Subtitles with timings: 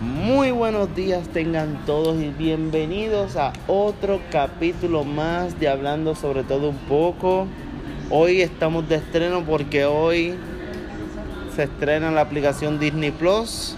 [0.00, 6.70] Muy buenos días tengan todos y bienvenidos a otro capítulo más de Hablando sobre todo
[6.70, 7.46] un poco.
[8.08, 10.34] Hoy estamos de estreno porque hoy
[11.54, 13.76] se estrena la aplicación Disney Plus.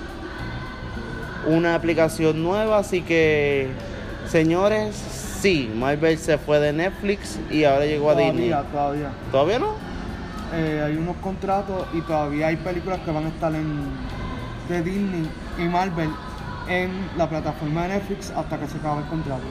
[1.49, 3.67] Una aplicación nueva, así que
[4.29, 8.51] señores, sí, Marvel se fue de Netflix y ahora llegó a Disney.
[8.51, 9.11] Todavía, todavía.
[9.33, 9.94] ¿Todavía no?
[10.57, 13.85] Eh, hay unos contratos y todavía hay películas que van a estar en
[14.69, 16.11] de Disney y Marvel
[16.69, 19.43] en la plataforma de Netflix hasta que se acabe el contrato.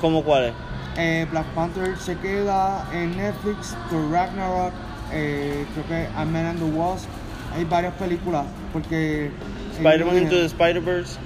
[0.00, 0.52] ¿Cómo cuál es?
[0.96, 4.72] Eh, Black Panther se queda en Netflix, Thor Ragnarok,
[5.12, 7.08] eh, creo que Ant-Man and the Wasp.
[7.56, 9.30] Hay varias películas porque...
[9.76, 11.18] Spider-Man Into the Spider-Verse.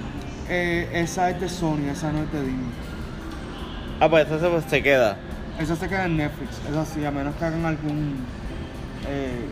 [0.49, 2.71] eh, esa es de Sony, esa no es de Disney.
[3.99, 5.17] Ah, pues esa se- se queda.
[5.59, 8.25] Esa se queda en Netflix, es así, a menos que hagan algún,
[9.09, 9.45] eh,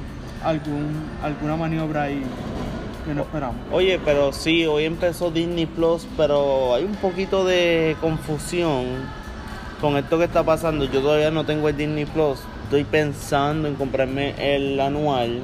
[0.43, 2.21] algún alguna maniobra ahí
[3.05, 3.55] que no esperamos.
[3.71, 8.85] Oye, pero sí, hoy empezó Disney Plus, pero hay un poquito de confusión
[9.79, 10.85] con esto que está pasando.
[10.85, 12.39] Yo todavía no tengo el Disney Plus.
[12.65, 15.41] Estoy pensando en comprarme el anual.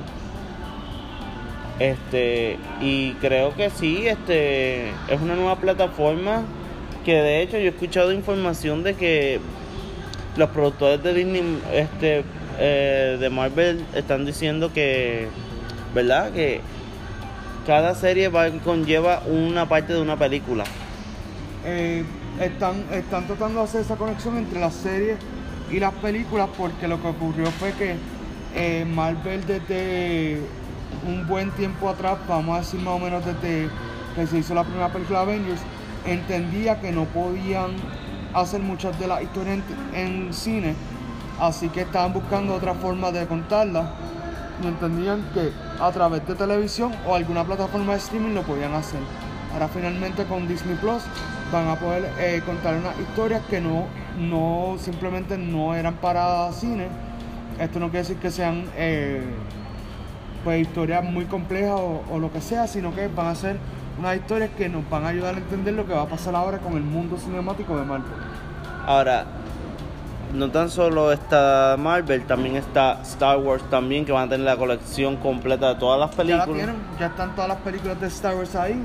[1.80, 6.44] Este, y creo que sí, este, es una nueva plataforma
[7.04, 9.40] que de hecho yo he escuchado información de que
[10.38, 12.24] los productores de Disney, este,
[12.60, 15.28] eh, de Marvel están diciendo que,
[15.94, 16.32] ¿verdad?
[16.32, 16.62] Que
[17.66, 20.64] cada serie va, conlleva una parte de una película.
[21.66, 22.04] Eh,
[22.40, 25.18] están, están tratando de hacer esa conexión entre las series
[25.72, 27.96] y las películas porque lo que ocurrió fue que
[28.56, 30.40] eh, Marvel desde
[31.08, 33.70] un buen tiempo atrás, vamos a decir más o menos desde
[34.16, 35.62] que se hizo la primera película de Avengers,
[36.06, 37.72] entendía que no podían
[38.34, 39.60] hacer muchas de las historias
[39.94, 40.76] en, en cine,
[41.40, 43.86] así que estaban buscando otra forma de contarlas
[44.62, 49.00] y entendían que a través de televisión o alguna plataforma de streaming lo podían hacer.
[49.54, 51.04] Ahora finalmente con Disney Plus
[51.52, 53.86] van a poder eh, contar unas historias que no,
[54.18, 56.88] no simplemente no eran para cine.
[57.60, 59.24] Esto no quiere decir que sean eh,
[60.44, 63.58] pues historias muy complejas o, o lo que sea, sino que van a ser
[64.00, 66.58] unas historias que nos van a ayudar a entender lo que va a pasar ahora
[66.58, 68.12] con el mundo cinemático de Marvel.
[68.88, 69.26] Ahora,
[70.34, 74.58] no tan solo está Marvel, también está Star Wars también, que van a tener la
[74.58, 76.48] colección completa de todas las Ya películas.
[76.48, 78.84] la tienen, ya están todas las películas de Star Wars ahí.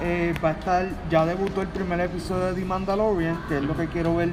[0.00, 3.76] Eh, va a estar, ya debutó el primer episodio de The Mandalorian, que es lo
[3.76, 4.30] que quiero ver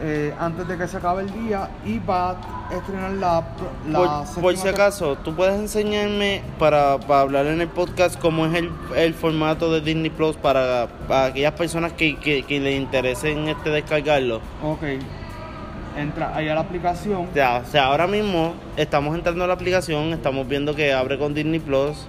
[0.00, 1.68] eh, antes de que se acabe el día.
[1.84, 2.36] Y va a
[2.74, 3.42] estrenar la,
[3.88, 8.54] la por, si acaso, ¿tú puedes enseñarme para, para hablar en el podcast cómo es
[8.54, 13.48] el, el formato de Disney Plus para, para aquellas personas que, que, que les interesen
[13.48, 14.40] este descargarlo?
[14.62, 14.82] Ok.
[15.96, 17.28] Entra ahí a la aplicación.
[17.30, 21.18] O sea, o sea, ahora mismo estamos entrando a la aplicación, estamos viendo que abre
[21.18, 22.06] con Disney Plus.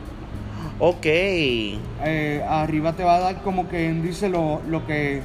[0.80, 1.06] Ok.
[1.06, 5.22] eh, arriba te va a dar como que dice lo, lo que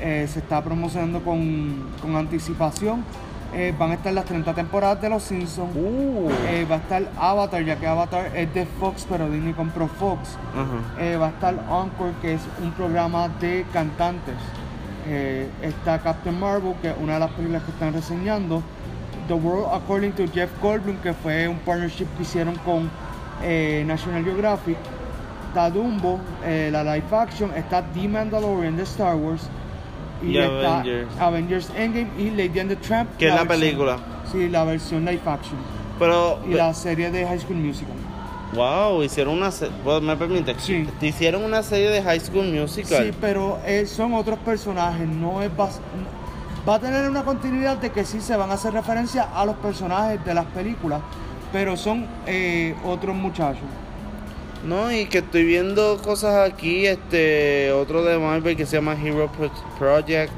[0.00, 3.04] eh, se está promocionando con, con anticipación.
[3.54, 5.74] Eh, van a estar las 30 temporadas de Los Simpsons.
[5.76, 6.28] Uh.
[6.48, 10.36] Eh, va a estar Avatar, ya que Avatar es de Fox, pero Disney compró Fox.
[10.98, 14.34] Eh, va a estar Encore, que es un programa de cantantes.
[15.08, 18.62] Eh, está Captain Marvel, que es una de las películas que están reseñando.
[19.28, 22.90] The World According to Jeff Goldblum, que fue un partnership que hicieron con
[23.42, 24.76] eh, National Geographic.
[25.48, 27.50] Está Dumbo, eh, la live action.
[27.56, 29.48] Está The Mandalorian de Star Wars.
[30.22, 31.08] Y está Avengers.
[31.20, 33.10] Avengers Endgame y Lady and the Tramp.
[33.18, 33.98] Que es la versión- película.
[34.32, 35.56] Sí, la versión live action.
[35.98, 37.94] Pero, Y la serie de High School Musical.
[38.54, 40.54] Wow, hicieron una serie, ¿me permite?
[40.58, 40.86] Sí.
[41.00, 43.04] Hicieron una serie de High School Musical.
[43.06, 45.80] Sí, pero eh, son otros personajes, no es bas-
[46.68, 49.56] va a tener una continuidad de que sí se van a hacer referencia a los
[49.56, 51.00] personajes de las películas,
[51.52, 53.64] pero son eh, otros muchachos.
[54.64, 59.30] No, y que estoy viendo cosas aquí, este, otro de Marvel que se llama Hero
[59.36, 60.32] Pro- Project,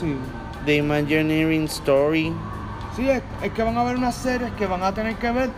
[0.00, 0.14] Sí.
[0.64, 2.32] The Imagineering Story.
[2.96, 5.50] Sí, es, es que van a haber unas series que van a tener que ver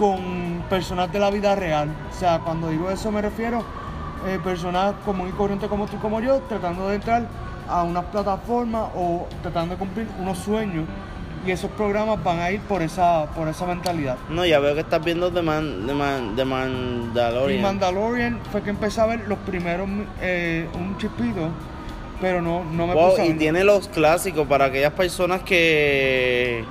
[0.00, 1.90] con personas de la vida real.
[2.10, 3.62] O sea, cuando digo eso me refiero
[4.26, 7.28] eh, personas común y corrientes como tú como yo, tratando de entrar
[7.68, 10.86] a unas plataformas o tratando de cumplir unos sueños.
[11.46, 14.16] Y esos programas van a ir por esa, por esa mentalidad.
[14.28, 17.58] No, ya veo que estás viendo The, Man, The, Man, The Mandalorian.
[17.58, 19.88] Y Mandalorian fue que empecé a ver los primeros,
[20.20, 21.48] eh, un chispito,
[22.20, 26.62] pero no, no me Wow, puse a y tiene los clásicos para aquellas personas que,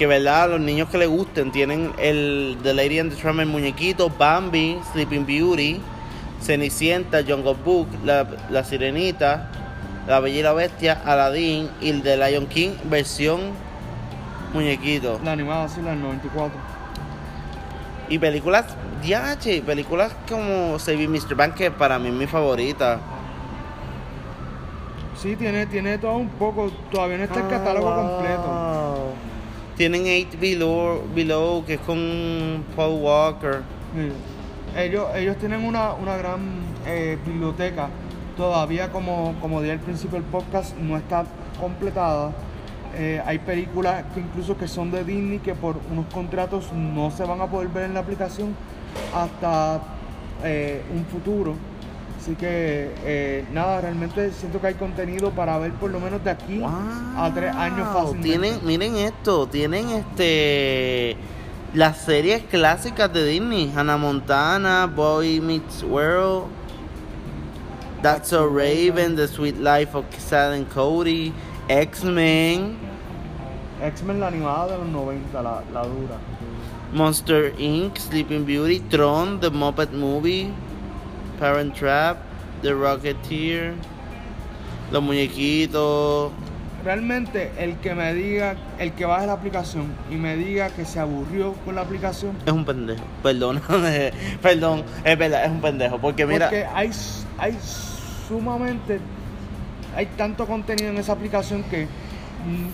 [0.00, 3.48] que verdad, los niños que les gusten, tienen el The Lady and the Tramp, el
[3.48, 5.78] muñequito, Bambi, Sleeping Beauty,
[6.40, 9.50] Cenicienta, Jungle Book, la, la Sirenita,
[10.08, 13.40] La Bella y la Bestia, Aladdin y el de Lion King versión
[14.54, 15.20] muñequito.
[15.22, 16.58] La animada, sí, la del 94.
[18.08, 18.64] Y películas,
[19.04, 21.34] ya, che, películas como Saving Mr.
[21.34, 23.00] Bank, que para mí es mi favorita.
[25.20, 26.70] Sí, tiene, tiene todo un poco.
[26.90, 29.09] Todavía no está el catálogo Ah, completo.
[29.80, 33.62] Tienen 8 Below, Below, que es con Paul Walker.
[33.94, 34.78] Sí.
[34.78, 36.40] Ellos, ellos tienen una, una gran
[36.86, 37.88] eh, biblioteca.
[38.36, 41.24] Todavía, como, como dije al principio del podcast, no está
[41.58, 42.32] completada.
[42.94, 47.24] Eh, hay películas que incluso que son de Disney que por unos contratos no se
[47.24, 48.54] van a poder ver en la aplicación
[49.14, 49.80] hasta
[50.44, 51.54] eh, un futuro.
[52.20, 56.30] Así que eh, nada, realmente siento que hay contenido para ver por lo menos de
[56.30, 58.28] aquí a tres años fácilmente.
[58.28, 61.16] Tienen, miren esto, tienen este
[61.72, 66.48] las series clásicas de Disney, Hannah Montana, Boy Meets World,
[68.02, 71.32] That's So Raven, The Sweet Life of Sad and Cody,
[71.68, 72.76] X-Men,
[73.82, 76.18] X-Men la animada de los 90, la, la dura.
[76.92, 80.52] Monster Inc., Sleeping Beauty, Tron, The Muppet Movie,
[81.40, 82.18] Parent Trap,
[82.62, 83.72] The Rocketeer,
[84.92, 86.30] Los Muñequitos,
[86.84, 90.98] Realmente el que me diga, el que baje la aplicación y me diga que se
[90.98, 93.60] aburrió con la aplicación, es un pendejo, perdón,
[94.42, 96.46] perdón, es verdad, es un pendejo, porque mira...
[96.46, 96.90] porque hay,
[97.36, 97.58] hay
[98.26, 98.98] sumamente,
[99.94, 101.86] hay tanto contenido en esa aplicación que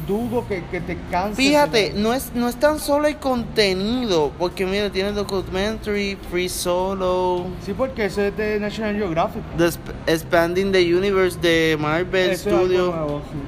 [0.06, 1.36] dudo que, que te canse.
[1.36, 7.46] Fíjate, no es, no es tan solo el contenido, porque mira, tiene documentary, Free Solo,
[7.64, 9.42] Sí, porque eso es de National Geographic.
[9.58, 13.38] The Sp- Expanding the Universe de Marvel Eso es algo Studios, nuevo, sí.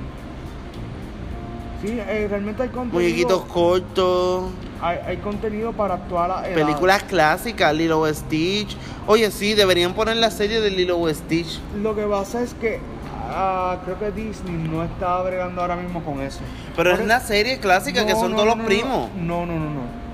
[1.87, 3.01] Sí, eh, realmente hay contenido.
[3.01, 4.51] muñequitos cortos,
[4.83, 6.55] Hay, hay contenido para edades.
[6.55, 8.77] películas clásicas, Lilo Stitch.
[9.07, 11.61] Oye, sí, deberían poner la serie de Lilo Stitch.
[11.81, 12.81] Lo que pasa es que
[13.29, 16.41] ah, creo que Disney no está bregando ahora mismo con eso.
[16.77, 19.11] Pero es una serie clásica que son no, todos no, los primos.
[19.17, 20.09] No, no, no, no.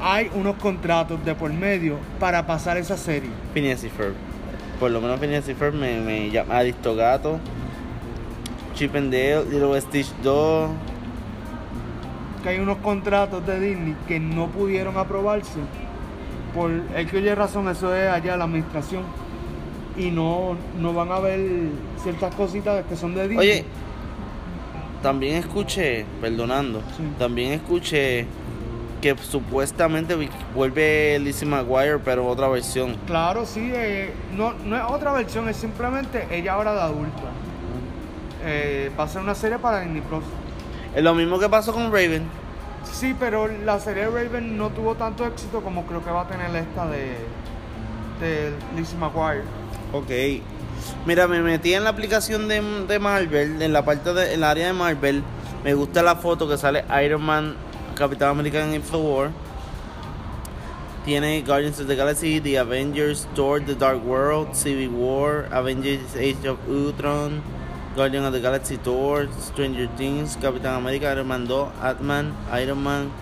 [0.00, 3.30] Hay unos contratos de por medio para pasar esa serie.
[3.54, 4.14] Phineas y Ferb.
[4.78, 7.38] Por lo menos Phineas y Ferb me, me llama Aristogato.
[8.74, 10.70] Chip and Dale, Lilo Stitch 2.
[12.42, 15.58] Que hay unos contratos de Disney que no pudieron aprobarse.
[16.54, 19.02] Por el que oye razón, eso es allá la administración.
[19.96, 21.40] Y no, no van a ver
[22.02, 23.38] ciertas cositas que son de Disney.
[23.38, 23.64] Oye,
[25.02, 27.02] también escuché, perdonando, Sí.
[27.18, 28.26] también escuché
[29.00, 30.16] que supuestamente
[30.54, 32.96] vuelve Lizzie McGuire, pero otra versión.
[33.06, 37.22] Claro, sí, eh, no, no es otra versión, es simplemente ella ahora de adulta.
[38.44, 40.24] Eh, va a ser una serie para Disney Plus.
[40.94, 42.22] Es lo mismo que pasó con Raven.
[42.90, 46.28] Sí, pero la serie de Raven no tuvo tanto éxito como creo que va a
[46.28, 47.16] tener esta de,
[48.20, 49.42] de Lizzie McGuire.
[49.92, 50.10] Ok.
[51.04, 54.50] Mira, me metí en la aplicación de, de Marvel, en la parte de, en la
[54.50, 55.22] área de Marvel.
[55.64, 57.56] Me gusta la foto que sale Iron Man,
[57.94, 59.30] Capitán América en Infinite War.
[61.04, 66.44] Tiene Guardians of the Galaxy, The Avengers, Thor, The Dark World, Civil War, Avengers Age
[66.48, 67.42] of Ultron,
[67.94, 73.12] Guardians of the Galaxy, Thor, Stranger Things, Capitán América, Iron Man 2, Ant-Man, Iron Man.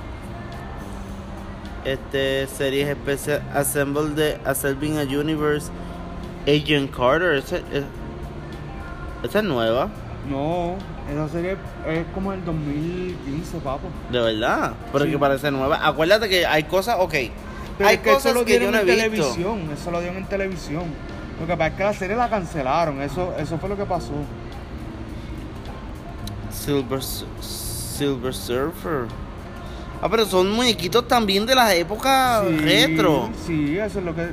[1.85, 5.71] Este series especial Assemble de Assembling a Universe,
[6.47, 7.53] Agent Carter, es-
[9.23, 9.89] esa es nueva,
[10.31, 10.77] No,
[11.13, 11.57] esa serie
[11.87, 13.89] es como el 2015, papo.
[14.11, 15.11] de verdad, pero Sí.
[15.11, 15.87] que parece nueva.
[15.87, 17.15] Acuérdate que hay cosas, ok,
[17.79, 19.27] Pero hay es que eso cosas lo que yo dieron no he en visto.
[19.27, 20.85] televisión, eso lo dieron en televisión.
[21.41, 24.13] Lo que pasa es que la serie la cancelaron, eso, eso fue lo que pasó.
[26.51, 29.07] Silver, Silver Surfer.
[30.01, 33.29] Ah, pero son muñequitos también de las épocas Sí, retro.
[33.47, 34.29] Sí, eso es lo que.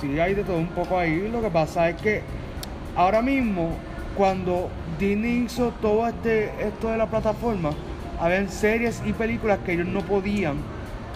[0.00, 1.28] Sí, hay de todo un poco ahí.
[1.30, 2.22] Lo que pasa es que
[2.96, 3.70] ahora mismo,
[4.16, 7.70] cuando Disney hizo todo este, esto de la plataforma,
[8.20, 10.56] habían series y películas que ellos no podían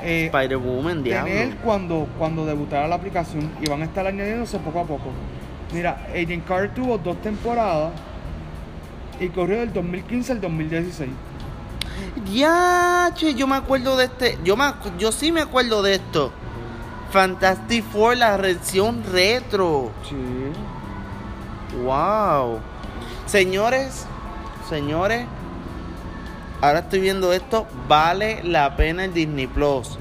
[0.03, 4.85] eh, Spider-Woman, tener cuando, cuando debutara la aplicación y van a estar añadiéndose poco a
[4.85, 5.11] poco.
[5.73, 7.93] Mira, Agent Carter tuvo dos temporadas
[9.21, 11.11] y corrió del 2015 al 2016.
[12.33, 14.39] Ya, che, yo me acuerdo de este.
[14.45, 14.65] Yo, me,
[14.99, 16.33] yo sí me acuerdo de esto.
[17.11, 19.91] Fantastic Four, la versión retro.
[20.09, 20.17] Sí.
[21.83, 22.61] Wow.
[23.27, 24.07] Señores,
[24.69, 25.27] señores,
[26.61, 27.67] ahora estoy viendo esto.
[27.89, 29.99] Vale la pena el Disney Plus.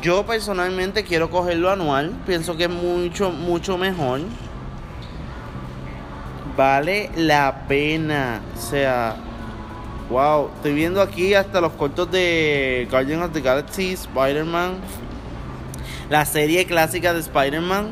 [0.00, 2.10] Yo personalmente quiero cogerlo anual.
[2.26, 4.20] Pienso que es mucho, mucho mejor.
[6.56, 8.40] Vale la pena.
[8.56, 9.16] O sea,
[10.10, 10.50] wow.
[10.56, 14.78] Estoy viendo aquí hasta los cortos de Guardians of the Galaxy, Spider-Man.
[16.12, 17.88] La serie clásica de Spider-Man.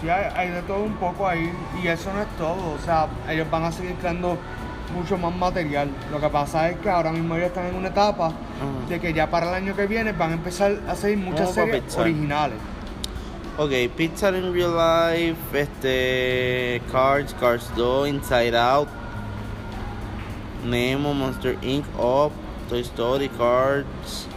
[0.00, 2.74] Sí, hay, hay de todo un poco ahí y eso no es todo.
[2.74, 4.38] O sea, ellos van a seguir creando
[4.94, 5.90] mucho más material.
[6.12, 8.88] Lo que pasa es que ahora mismo ellos están en una etapa Ajá.
[8.88, 11.82] de que ya para el año que viene van a empezar a hacer muchas series
[11.82, 12.02] Pixar.
[12.02, 12.58] originales.
[13.58, 18.88] Ok, Pixar in Real Life, este, Cars, Cars 2, Inside Out,
[20.64, 22.30] Nemo, Monster Inc., Up,
[22.68, 24.28] Toy Story, Cars.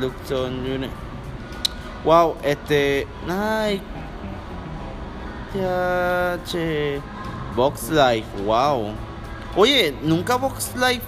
[0.00, 0.90] Luxon Unit.
[2.04, 3.06] Wow, este.
[3.28, 3.82] Ay.
[5.54, 7.00] Ya, che.
[7.56, 8.92] Box Life, wow.
[9.56, 11.02] Oye, nunca Box Life.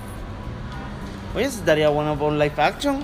[1.35, 2.97] Oye, eso estaría bueno por live action.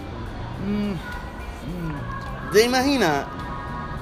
[0.67, 2.53] Mm, mm.
[2.53, 3.27] ¿Te imaginas?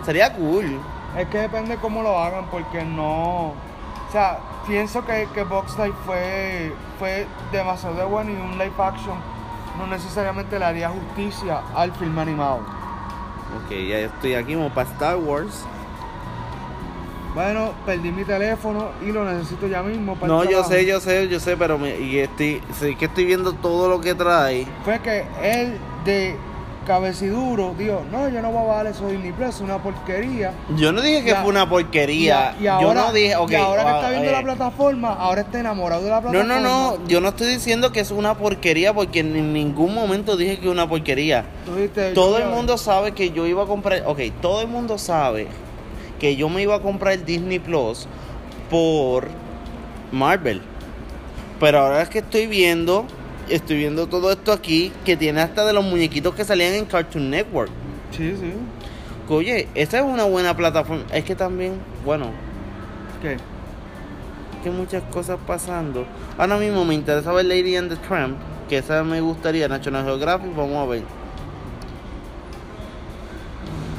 [0.05, 0.81] Sería cool.
[1.19, 3.49] Es que depende cómo lo hagan, porque no.
[3.49, 8.73] O sea, pienso que, que Box Life fue, fue demasiado de bueno y un live
[8.79, 9.34] action
[9.79, 12.61] no necesariamente le haría justicia al filme animado.
[13.65, 15.65] Ok, ya estoy aquí como para Star Wars.
[17.35, 21.01] Bueno, perdí mi teléfono y lo necesito ya mismo para el No, yo sé, yo
[21.01, 24.67] sé, yo sé, pero me, y estoy, sí que estoy viendo todo lo que trae.
[24.85, 26.37] Fue que él de
[26.85, 30.53] cabeciduro dijo, no, yo no voy a bajar eso de Disney Plus, es una porquería.
[30.77, 31.41] Yo no dije que Ya.
[31.43, 32.55] fue una porquería.
[32.61, 33.51] Y, y ahora, yo no dije, ok.
[33.51, 36.31] y ahora que ah, está viendo eh, la plataforma, ahora está enamorado de la No,
[36.31, 36.61] plataforma.
[36.61, 40.59] no, no, yo no estoy diciendo que es una porquería porque en ningún momento dije
[40.59, 41.45] que es una porquería.
[41.75, 45.49] Dijiste, Todo el mundo sabe que yo iba a comprar, ok, todo el mundo sabe
[46.21, 48.07] que yo me iba a comprar Disney Plus
[48.71, 49.29] por
[50.13, 50.63] Marvel.
[51.61, 53.05] Pero ahora es que estoy viendo,
[53.49, 57.31] estoy viendo todo esto aquí, que tiene hasta de los muñequitos que salían en Cartoon
[57.31, 57.71] Network.
[58.11, 58.53] Sí, sí.
[59.29, 61.05] Oye, esa es una buena plataforma.
[61.13, 62.31] Es que también, bueno,
[63.23, 63.37] ¿Qué?
[64.63, 66.07] que muchas cosas pasando.
[66.39, 68.37] Ahora mismo me interesa ver Lady and the Tramp,
[68.69, 71.03] que esa me gustaría, National Geographic, vamos a ver.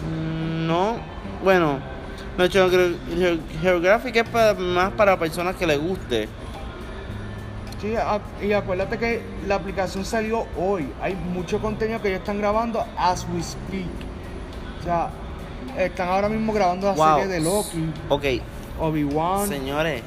[0.10, 0.96] Mm, No,
[1.44, 1.80] bueno,
[2.38, 6.28] National Geo- Geo- Geographic es para- más para personas que les guste.
[7.82, 7.94] Sí,
[8.46, 10.88] y acuérdate que la aplicación salió hoy.
[11.01, 13.86] Hay mucho contenido que ellos están grabando as we speak.
[14.79, 15.10] O sea,
[15.77, 17.20] están ahora mismo grabando la Wow.
[17.20, 18.24] serie de Loki, Ok,
[18.79, 19.48] Obi-Wan.
[19.50, 20.01] señores,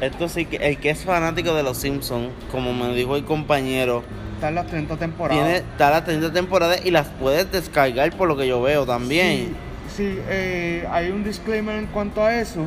[0.00, 4.02] esto sí que el que es fanático de los Simpsons, como me dijo el compañero,
[4.36, 5.42] Están las 30 temporadas.
[5.44, 9.54] tiene está las 30 temporadas y las puedes descargar por lo que yo veo también.
[9.94, 12.64] Sí, sí, eh, hay un disclaimer en cuanto a eso.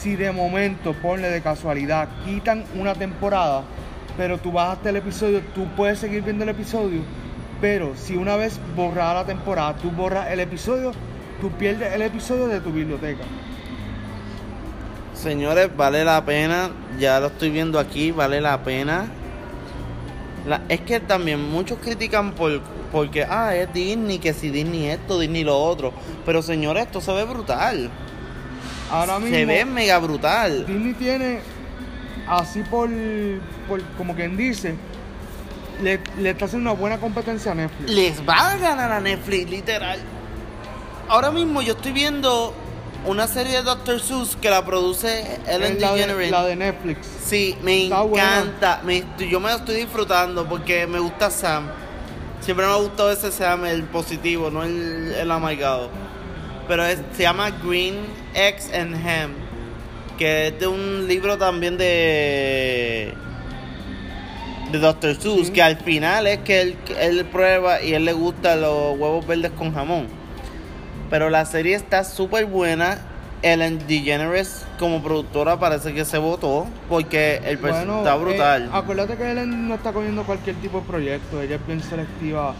[0.00, 3.62] Si de momento, ponle de casualidad, quitan una temporada,
[4.16, 7.02] pero tú vas hasta el episodio, tú puedes seguir viendo el episodio,
[7.60, 10.92] pero si una vez borrada la temporada, tú borras el episodio,
[11.42, 13.24] tú pierdes el episodio de tu biblioteca.
[15.14, 16.70] Señores, vale la pena.
[16.98, 19.04] Ya lo estoy viendo aquí, vale la pena.
[20.46, 25.18] La- es que también muchos critican por porque ah, es Disney, que si Disney esto,
[25.20, 25.92] Disney lo otro.
[26.24, 27.90] Pero señores, esto se ve brutal.
[28.90, 30.66] Ahora mismo, Se ve mega brutal.
[30.66, 31.40] Disney tiene,
[32.28, 32.88] así por,
[33.68, 34.74] por como quien dice,
[35.82, 37.90] le, le está haciendo una buena competencia a Netflix.
[37.90, 39.98] Les va a ganar a Netflix, literal.
[41.08, 42.52] Ahora mismo yo estoy viendo
[43.06, 43.98] una serie de Dr.
[44.00, 46.30] Seuss que la produce Ellen Es la, de, DeGeneres.
[46.30, 47.06] la de Netflix.
[47.24, 48.80] Sí, me Está encanta.
[48.84, 51.68] Me- yo me lo estoy disfrutando porque me gusta Sam.
[52.42, 55.90] Siempre me ha gustado ese Sam, el positivo, no el, el amargado.
[56.70, 57.96] Pero es- se llama Green
[58.32, 59.32] Eggs and Ham.
[60.16, 63.12] Que es de un libro también de.
[64.70, 65.16] de Dr.
[65.16, 65.50] Seuss.
[65.50, 69.50] Que al final es que él, él prueba y él le gusta los huevos verdes
[69.50, 70.06] con jamón.
[71.10, 72.98] Pero la serie está súper buena.
[73.42, 78.64] Ellen DeGeneres como productora parece que se votó porque el personaje está brutal.
[78.66, 82.54] eh, acuérdate que Ellen no está cogiendo cualquier tipo de proyecto, ella es bien selectiva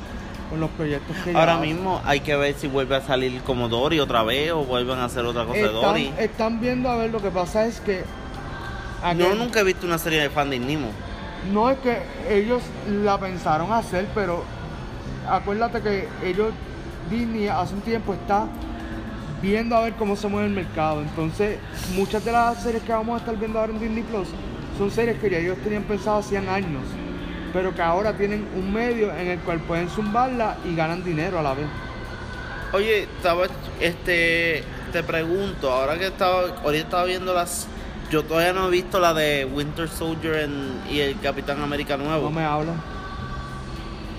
[0.50, 4.00] con los proyectos que Ahora mismo hay que ver si vuelve a salir como Dory
[4.00, 6.12] otra vez o vuelven a hacer otra cosa de Dory.
[6.18, 7.98] están, viendo a ver lo que pasa es que
[9.02, 10.88] Yo aquel- nunca he visto una serie de Finding Nemo.
[11.52, 12.62] no es que ellos
[13.02, 14.42] la pensaron hacer, pero
[15.28, 16.52] acuérdate que ellos
[17.10, 18.46] Disney hace un tiempo está
[19.40, 21.00] viendo a ver cómo se mueve el mercado.
[21.00, 21.58] Entonces,
[21.94, 24.28] muchas de las series que vamos a estar viendo ahora en Disney Plus
[24.76, 26.82] son series que ya ellos tenían pensado hacían años,
[27.52, 31.42] pero que ahora tienen un medio en el cual pueden zumbarla y ganan dinero a
[31.42, 31.66] la vez.
[32.72, 33.46] Oye, estaba,
[33.80, 37.66] este, te pregunto, ahora que estaba, ahorita estaba viendo las,
[38.10, 42.24] yo todavía no he visto la de Winter Soldier en- y el Capitán América nuevo.
[42.24, 42.72] No me habla,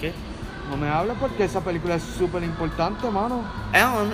[0.01, 0.11] ¿Qué?
[0.69, 3.43] No me habla porque esa película es súper importante, mano.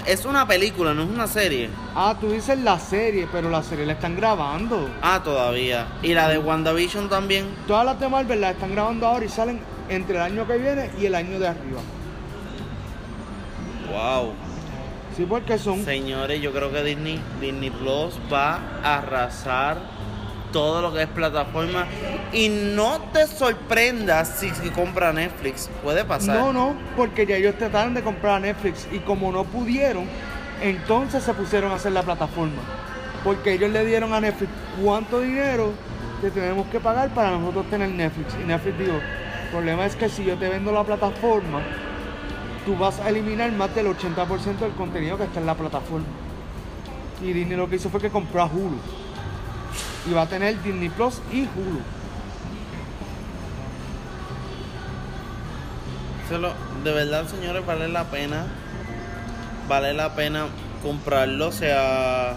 [0.05, 1.69] Es una película, no es una serie.
[1.95, 4.89] Ah, tú dices la serie, pero la serie la están grabando.
[5.01, 5.87] Ah, todavía.
[6.01, 7.47] Y la de WandaVision también.
[7.67, 10.89] Todas las de Marvel las están grabando ahora y salen entre el año que viene
[10.99, 11.79] y el año de arriba.
[13.91, 14.33] Wow.
[15.15, 15.83] Sí, porque son.
[15.83, 19.77] Señores, yo creo que Disney, Disney Plus va a arrasar
[20.51, 21.85] todo lo que es plataforma.
[22.31, 25.69] Y no te sorprendas si, compra Netflix.
[25.83, 26.37] Puede pasar.
[26.37, 30.05] No, no, porque ya ellos trataron de comprar Netflix y como no pudieron,
[30.61, 32.61] entonces se pusieron a hacer la plataforma.
[33.23, 34.51] Porque ellos le dieron a Netflix
[34.81, 35.71] cuánto dinero
[36.21, 38.35] que tenemos que pagar para nosotros tener Netflix.
[38.41, 41.61] Y Netflix dijo, el problema es que si yo te vendo la plataforma,
[42.65, 46.05] tú vas a eliminar más del 80% del contenido que está en la plataforma.
[47.21, 48.77] Y Disney lo que hizo fue que compró a Hulu.
[50.05, 51.79] Y va a tener Disney Plus y Hulu.
[56.29, 58.45] Se lo- de verdad, señores, vale la pena.
[59.67, 60.45] Vale la pena
[60.83, 61.47] comprarlo.
[61.47, 62.35] O sea.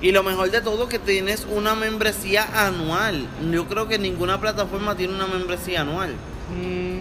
[0.00, 3.26] Y lo mejor de todo que tienes una membresía anual.
[3.50, 6.10] Yo creo que ninguna plataforma tiene una membresía anual.
[6.54, 6.98] Mm,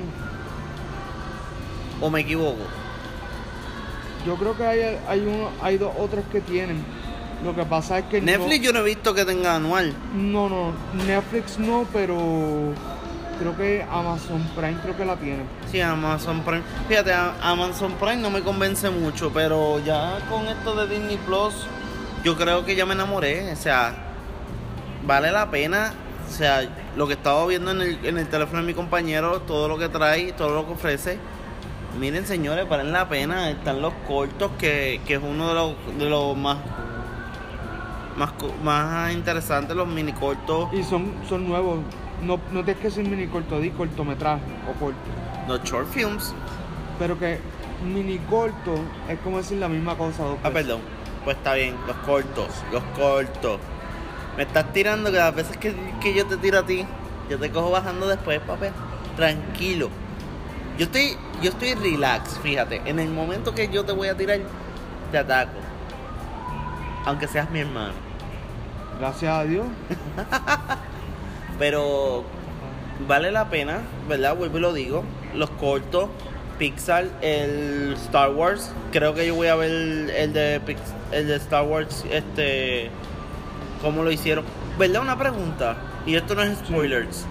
[2.03, 2.63] ¿O me equivoco?
[4.25, 6.83] yo creo que hay, hay, uno, hay dos o tres que tienen.
[7.43, 9.93] Lo que pasa es que no- Netflix yo no he visto que tenga anual.
[10.15, 10.73] No, no,
[11.05, 12.15] Netflix no, pero
[13.39, 15.43] creo que Amazon Prime creo que la tiene.
[15.71, 16.63] Sí, Amazon Prime.
[16.87, 21.53] Fíjate, Amazon Prime no me convence mucho, pero ya con esto de Disney Plus,
[22.23, 23.51] yo creo que ya me enamoré.
[23.51, 23.93] O sea,
[25.05, 25.93] vale la pena.
[26.27, 26.67] O sea,
[26.97, 29.87] lo que estaba viendo en el, en el teléfono de mi compañero, todo lo que
[29.89, 31.19] trae, todo lo que ofrece.
[31.99, 33.49] Miren, señores, valen la pena.
[33.49, 36.57] Están los cortos, que, que es uno de los, de los más,
[38.17, 38.31] más,
[38.63, 41.79] más interesantes, los mini cortos, Y son, son nuevos.
[42.21, 44.97] No, no tienes que ser mini corto, di cortometraje o corto.
[45.47, 46.33] los short films.
[46.99, 47.39] Pero que
[47.85, 48.75] mini corto
[49.07, 50.81] es como decir la misma cosa dos Ah, perdón.
[51.23, 53.59] Pues está bien, los cortos, los cortos.
[54.35, 56.85] Me estás tirando que las veces que, que yo te tiro a ti,
[57.29, 58.71] yo te cojo bajando después, papel.
[59.15, 59.89] Tranquilo.
[60.77, 62.81] Yo estoy, yo estoy relax, fíjate.
[62.85, 64.39] En el momento que yo te voy a tirar,
[65.11, 65.57] te ataco.
[67.05, 68.06] Aunque seas mi hermano.
[68.99, 69.65] Gracias a Dios.
[71.59, 72.23] Pero
[73.07, 74.35] vale la pena, ¿verdad?
[74.35, 75.03] Vuelvo y lo digo.
[75.33, 76.09] Los cortos,
[76.59, 78.71] Pixar, el Star Wars.
[78.91, 82.89] Creo que yo voy a ver el, de Pix- el de Star Wars, este,
[83.81, 84.45] cómo lo hicieron.
[84.77, 85.01] ¿Verdad?
[85.01, 85.77] Una pregunta.
[86.05, 87.25] Y esto no es spoilers.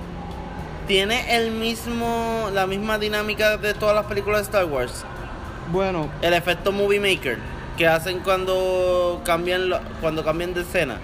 [0.86, 5.04] ¿Tiene el mismo, la misma dinámica de todas las películas de Star Wars?
[5.72, 7.38] Bueno, El efecto Movie Maker
[7.76, 10.98] que hacen cuando cambian, lo- cuando cambian de escena.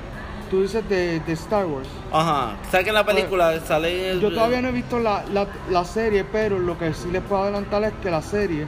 [0.52, 1.88] Tú dices de, de Star Wars.
[2.12, 2.56] Ajá.
[2.70, 5.84] ¿Sabes que en la película sale el- Yo todavía no he visto la, la, la
[5.84, 8.66] serie, pero lo que sí les puedo adelantar es que la serie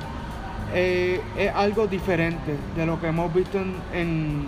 [0.74, 4.44] eh, es algo diferente de lo que hemos visto en, en,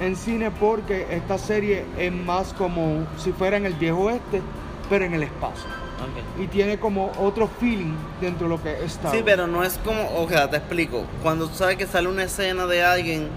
[0.00, 4.40] en cine, porque esta serie es más como si fuera en el viejo oeste,
[4.88, 5.66] pero en el espacio.
[5.98, 6.40] Ok.
[6.44, 9.76] Y tiene como otro feeling dentro de lo que es Star Sí, pero no es
[9.84, 11.02] como, o sea, te explico.
[11.24, 13.28] Cuando tú sabes que sale una escena de alguien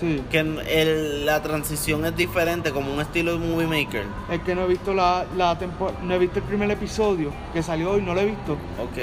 [0.00, 0.22] Sí.
[0.30, 4.04] que el- la transición es diferente, como un estilo de movie maker.
[4.30, 7.62] Es que no he visto la, la tempo- no he visto el primer episodio que
[7.62, 8.56] salió hoy, no lo he visto.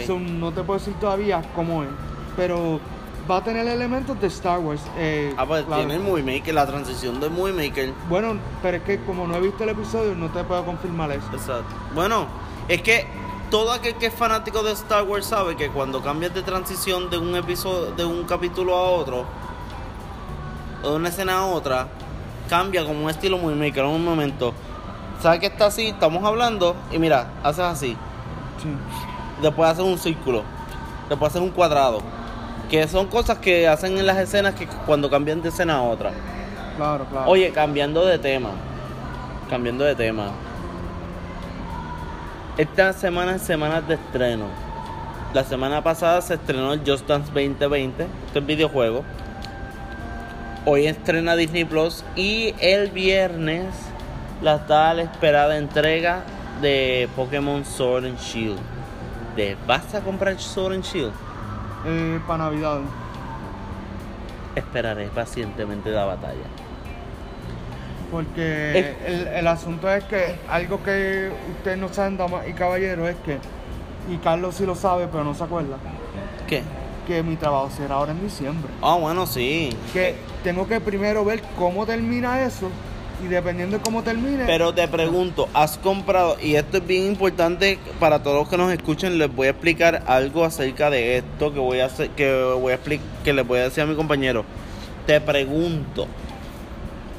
[0.05, 1.89] So, no te puedo decir todavía cómo es.
[2.35, 2.79] Pero
[3.29, 4.81] va a tener elementos de Star Wars.
[4.97, 5.81] eh, Ah, pues claro.
[5.83, 7.93] tiene el movie maker, la transición del movie maker.
[8.09, 11.25] Bueno, pero es que como no he visto el episodio, no te puedo confirmar eso.
[11.33, 11.73] Exacto.
[11.95, 12.27] Bueno,
[12.67, 13.05] es que
[13.49, 17.17] todo aquel que es fanático de Star Wars sabe que cuando cambias de transición de
[17.17, 19.25] un episodio, de un capítulo a otro,
[20.83, 21.87] o de una escena a otra,
[22.49, 24.53] cambia como un estilo movie maker en un momento.
[25.21, 25.87] ¿Sabes que está así?
[25.87, 27.97] Estamos hablando y mira, haces así.
[28.61, 28.69] Sí.
[29.41, 30.43] después hacer un círculo,
[31.09, 32.01] después hacer un cuadrado.
[32.69, 36.11] Que son cosas que hacen en las escenas que cuando cambian de escena a otra.
[36.77, 37.29] Claro, claro.
[37.29, 38.49] Oye, cambiando de tema.
[39.49, 40.31] Cambiando de tema.
[42.57, 44.45] Esta semana es semanas de estreno.
[45.33, 49.03] La semana pasada se estrenó el Just Dance 2020, este es videojuego.
[50.65, 53.67] Hoy estrena Disney Plus y el viernes
[54.41, 56.23] la tal esperada entrega
[56.61, 58.59] de Pokémon Sword and Shield.
[59.35, 61.11] ¿Te vas a comprar Sword and Shield?
[61.85, 62.79] Eh, para Navidad.
[64.55, 66.45] Esperaré pacientemente la batalla.
[68.11, 73.09] Porque Es- el, el asunto es que algo que ustedes no saben, damas y caballeros,
[73.09, 73.37] es que,
[74.09, 75.77] y Carlos sí lo sabe, pero no se acuerda,
[76.47, 76.61] ¿Qué?
[77.05, 78.71] Que mi trabajo será ahora en diciembre.
[78.81, 79.69] Ah, bueno, sí.
[79.93, 82.69] Que tengo que primero ver cómo termina eso
[83.23, 84.45] y dependiendo de cómo termine.
[84.45, 86.37] Pero te pregunto, ¿has comprado?
[86.41, 90.03] Y esto es bien importante para todos los que nos escuchen, les voy a explicar
[90.07, 93.59] algo acerca de esto que voy a hacer, que voy a explicar, que les voy
[93.59, 94.43] a decir a mi compañero.
[95.07, 96.07] Te pregunto,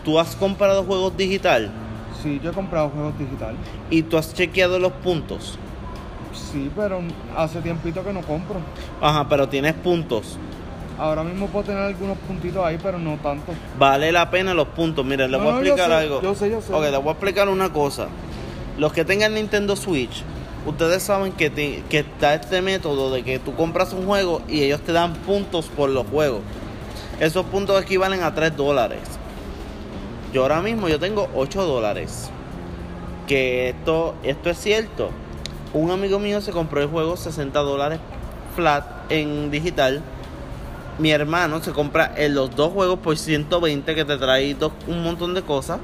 [0.04, 1.70] ¿tú has comprado juegos digital
[2.22, 3.58] Sí, yo he comprado juegos digitales.
[3.90, 5.58] y tú has chequeado los puntos?
[6.34, 7.00] Sí, pero
[7.36, 8.56] hace tiempito que no compro.
[9.00, 10.38] Ajá, pero tienes puntos.
[10.98, 13.52] Ahora mismo puedo tener algunos puntitos ahí, pero no tanto.
[13.78, 15.04] Vale la pena los puntos.
[15.04, 16.22] Miren, les No, voy a no, yo explicar sé, algo.
[16.22, 16.72] yo sé, yo sé.
[16.72, 18.06] Ok, les voy a explicar una cosa.
[18.78, 20.22] Los que tengan Nintendo Switch,
[20.66, 24.62] ustedes saben que, te- que está este método de que tú compras un juego y
[24.62, 26.40] ellos te dan puntos por los juegos.
[27.20, 29.00] Esos puntos equivalen a 3 dólares.
[30.32, 32.30] Yo ahora mismo yo tengo 8 dólares.
[33.26, 35.10] Que esto, esto es cierto.
[35.74, 37.98] Un amigo mío se compró el juego 60 dólares
[38.54, 40.02] flat en digital.
[40.98, 45.02] Mi hermano se compra en los dos juegos por 120 que te trae dos- un
[45.02, 45.80] montón de cosas.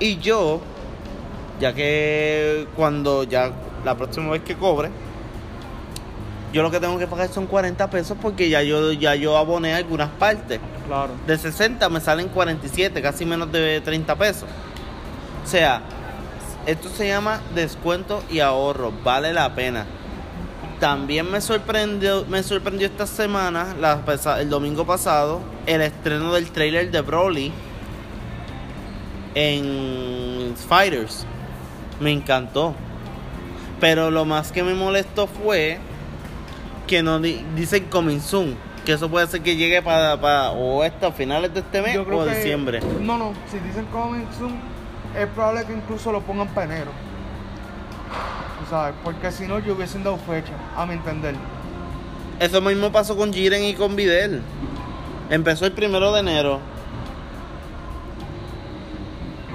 [0.00, 0.60] Y yo,
[1.60, 3.50] ya que cuando ya
[3.84, 4.90] la próxima vez que cobre,
[6.54, 9.74] yo lo que tengo que pagar son 40 pesos porque ya yo ya yo aboné
[9.74, 10.58] algunas partes.
[10.86, 11.10] Claro.
[11.26, 14.48] De 60 me salen 47, casi menos de 30 pesos.
[15.44, 15.82] O sea,
[16.66, 19.86] esto se llama descuento y ahorro, vale la pena.
[20.80, 24.02] También me sorprendió, me sorprendió esta semana, la
[24.40, 27.52] el domingo pasado, el estreno del trailer de Broly
[29.34, 31.24] en Fighters.
[32.00, 32.74] Me encantó.
[33.80, 35.78] Pero lo más que me molestó fue
[36.86, 38.56] que no di- dicen coming soon.
[38.84, 42.04] Que eso puede ser que llegue para, para o hasta finales de este mes o
[42.06, 42.80] que- diciembre.
[43.00, 44.54] No, no, si dicen coming soon,
[45.16, 46.90] es probable que incluso lo pongan para enero.
[48.68, 51.34] Sabes, porque si no, yo hubiesen dado fecha, a mi entender.
[52.40, 54.42] Eso mismo pasó con Jiren y con Videl.
[55.30, 56.60] Empezó el primero de enero.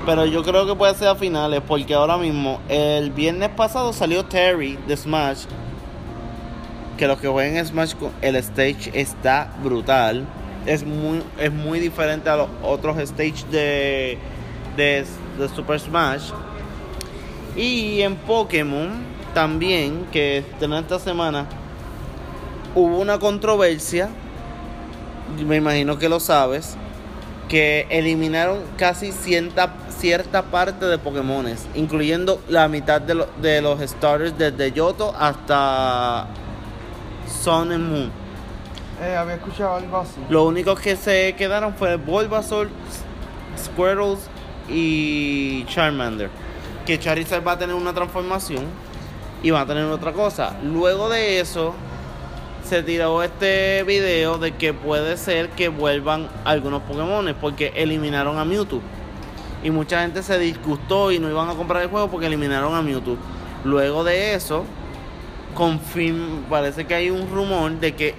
[0.05, 4.25] Pero yo creo que puede ser a finales, porque ahora mismo, el viernes pasado salió
[4.25, 5.45] Terry de Smash.
[6.97, 10.25] Que los que jueguen Smash, el stage está brutal.
[10.65, 14.17] Es muy, es muy diferente a los otros stage de,
[14.75, 15.05] de,
[15.37, 16.31] de Super Smash.
[17.55, 18.89] Y en Pokémon
[19.33, 21.45] también, que estrenó esta semana,
[22.75, 24.09] hubo una controversia,
[25.45, 26.75] me imagino que lo sabes,
[27.49, 33.81] que eliminaron casi cierta, cierta parte de Pokémones, incluyendo la mitad de, lo- de los
[33.81, 36.27] starters desde Yoto hasta
[37.43, 38.11] Sun and Moon.
[39.03, 40.21] Eh, había escuchado algo así.
[40.29, 42.69] Lo único que se quedaron fue Bulbasaur,
[43.57, 44.19] Squirtles
[44.69, 46.29] y Charmander.
[46.85, 48.65] Que Charizard va a tener una transformación
[49.43, 50.57] y va a tener otra cosa.
[50.63, 51.73] Luego de eso,
[52.63, 58.45] se tiró este video de que puede ser que vuelvan algunos Pokémon porque eliminaron a
[58.45, 58.81] Mewtwo.
[59.63, 62.81] Y mucha gente se disgustó y no iban a comprar el juego porque eliminaron a
[62.81, 63.17] Mewtwo.
[63.63, 64.63] Luego de eso,
[65.53, 68.15] confirm, parece que hay un rumor de que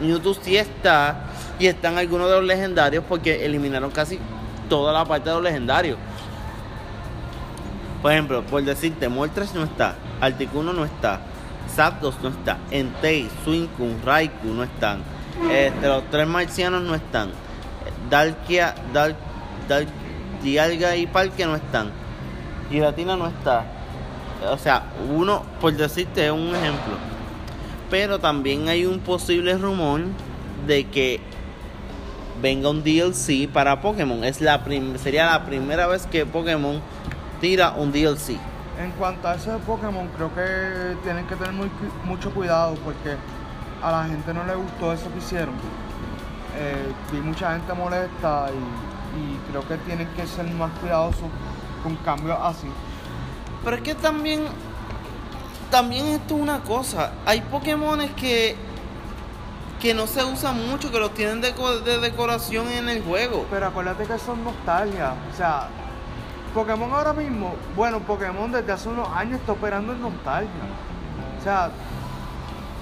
[0.00, 1.26] Mewtwo sí está
[1.58, 4.18] y están algunos de los legendarios porque eliminaron casi
[4.68, 5.98] toda la parte de los legendarios.
[8.02, 11.20] Por ejemplo, por decirte, Moltres no está, Articuno no está,
[11.74, 15.02] Zapdos no está, Entei, Suicune, Raikou no están,
[15.50, 17.30] este, los tres marcianos no están,
[18.08, 19.16] Dalkia, Dal,
[19.68, 19.86] Dal,
[20.42, 21.90] Dialga y Parque no están,
[22.70, 23.64] Giratina no está.
[24.50, 26.94] O sea, uno, por decirte, es un ejemplo.
[27.90, 30.02] Pero también hay un posible rumor
[30.66, 31.20] de que
[32.40, 34.24] venga un DLC para Pokémon.
[34.24, 34.62] Es la
[34.98, 36.80] sería la primera vez que Pokémon
[37.40, 38.36] tira un DLC.
[38.80, 41.70] En cuanto a ese Pokémon, creo que tienen que tener muy
[42.04, 43.16] mucho cuidado porque
[43.82, 45.54] a la gente no le gustó eso que hicieron.
[46.56, 51.28] Eh, vi mucha gente molesta y, y creo que tienen que ser más cuidadosos
[51.82, 52.68] con cambios así.
[53.64, 54.42] Pero es que también,
[55.70, 57.12] también esto es una cosa.
[57.26, 58.56] Hay Pokémones que,
[59.80, 61.52] que no se usan mucho, que los tienen de,
[61.84, 63.46] de decoración en el juego.
[63.50, 65.14] Pero acuérdate que son nostalgia.
[65.32, 65.68] O sea,
[66.54, 70.50] Pokémon ahora mismo, bueno, Pokémon desde hace unos años está operando en nostalgia.
[71.38, 71.70] O sea,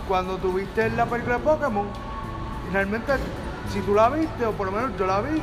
[0.08, 1.86] cuando tuviste la película de Pokémon,
[2.72, 3.12] realmente,
[3.72, 5.42] si tú la viste, o por lo menos yo la vi,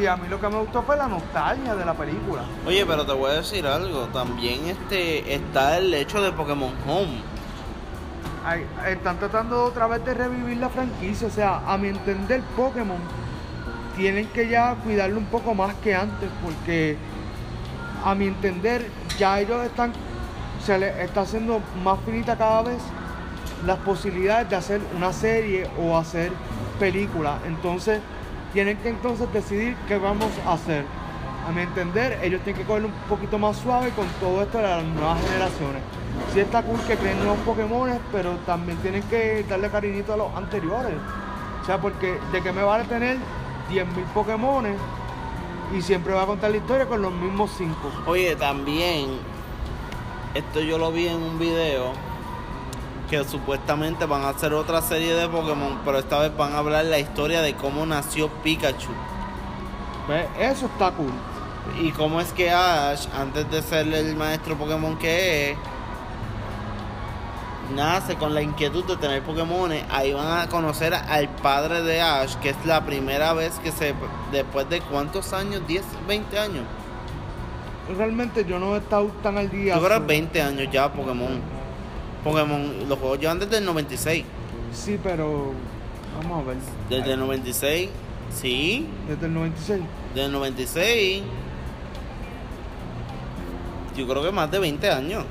[0.00, 2.42] y a mí lo que me gustó fue la nostalgia de la película.
[2.66, 4.06] Oye, pero te voy a decir algo.
[4.06, 7.22] También este está el hecho de Pokémon Home.
[8.86, 11.26] Están tratando otra vez de revivir la franquicia.
[11.26, 12.98] O sea, a mi entender, Pokémon
[13.96, 16.96] tienen que ya cuidarlo un poco más que antes, porque
[18.04, 19.92] a mi entender, ya ellos están,
[20.64, 22.78] se les está haciendo más finita cada vez
[23.64, 26.30] las posibilidades de hacer una serie o hacer
[26.78, 27.38] película.
[27.46, 28.00] Entonces,
[28.52, 30.84] tienen que entonces decidir qué vamos a hacer.
[31.48, 34.64] A mi entender, ellos tienen que cogerlo un poquito más suave con todo esto de
[34.64, 35.95] las nuevas generaciones.
[36.32, 40.34] Sí está cool que creen nuevos Pokémon, pero también tienen que darle cariñito a los
[40.34, 40.94] anteriores.
[41.62, 43.16] O sea, porque de qué me vale tener
[43.70, 44.66] 10.000 Pokémon
[45.76, 47.74] y siempre va a contar la historia con los mismos 5.
[48.06, 49.18] Oye, también,
[50.34, 51.92] esto yo lo vi en un video,
[53.10, 56.84] que supuestamente van a hacer otra serie de Pokémon, pero esta vez van a hablar
[56.84, 58.90] la historia de cómo nació Pikachu.
[60.08, 60.26] ¿Ves?
[60.38, 61.12] Eso está cool.
[61.80, 65.58] Y cómo es que Ash, antes de ser el maestro Pokémon que es,
[67.74, 69.70] nace con la inquietud de tener Pokémon.
[69.90, 73.94] Ahí van a conocer al padre de Ash, que es la primera vez que se.
[74.32, 75.62] Después de cuántos años?
[75.68, 76.64] ¿10, 20 años?
[77.96, 79.74] Realmente yo no he estado tan al día.
[79.74, 81.40] Yo creo que sobre- 20 años ya Pokémon.
[82.24, 84.24] Pokémon, los juegos llevan desde el 96.
[84.72, 85.52] Sí, pero.
[86.20, 86.56] Vamos a ver.
[86.88, 87.90] Desde el 96,
[88.34, 89.82] sí, Desde el 96.
[90.14, 91.22] desde el 96.
[93.96, 95.24] Yo creo que más de 20 años.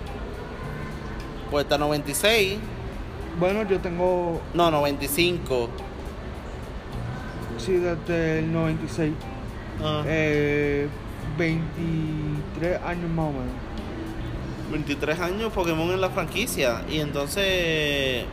[1.51, 2.57] Pues hasta 96,
[3.39, 4.41] Bueno, yo tengo.
[4.53, 5.69] no, 95.
[7.57, 9.13] Sí, desde el 96.
[9.83, 10.87] Ah, Eh,
[11.37, 13.53] 23 años más o menos.
[14.71, 16.81] 23 años Pokémon en la franquicia.
[16.89, 18.25] Y entonces.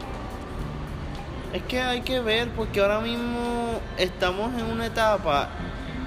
[1.53, 5.49] Es que hay que ver, porque ahora mismo estamos en una etapa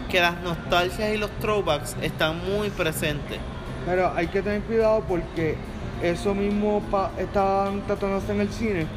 [0.10, 3.38] que las nostalgias y los throwbacks están muy presentes.
[3.86, 5.56] Pero hay que tener cuidado porque
[6.02, 8.88] eso mismo pa- están hacer en el cine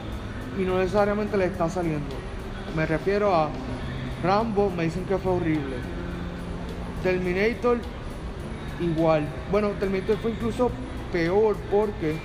[0.59, 2.15] y no necesariamente le está saliendo.
[2.77, 3.49] Me refiero a
[4.23, 5.77] Rambo, me dicen que fue horrible.
[7.03, 7.79] Terminator,
[8.81, 9.27] igual.
[9.51, 10.71] Bueno, Terminator fue incluso
[11.13, 12.17] peor porque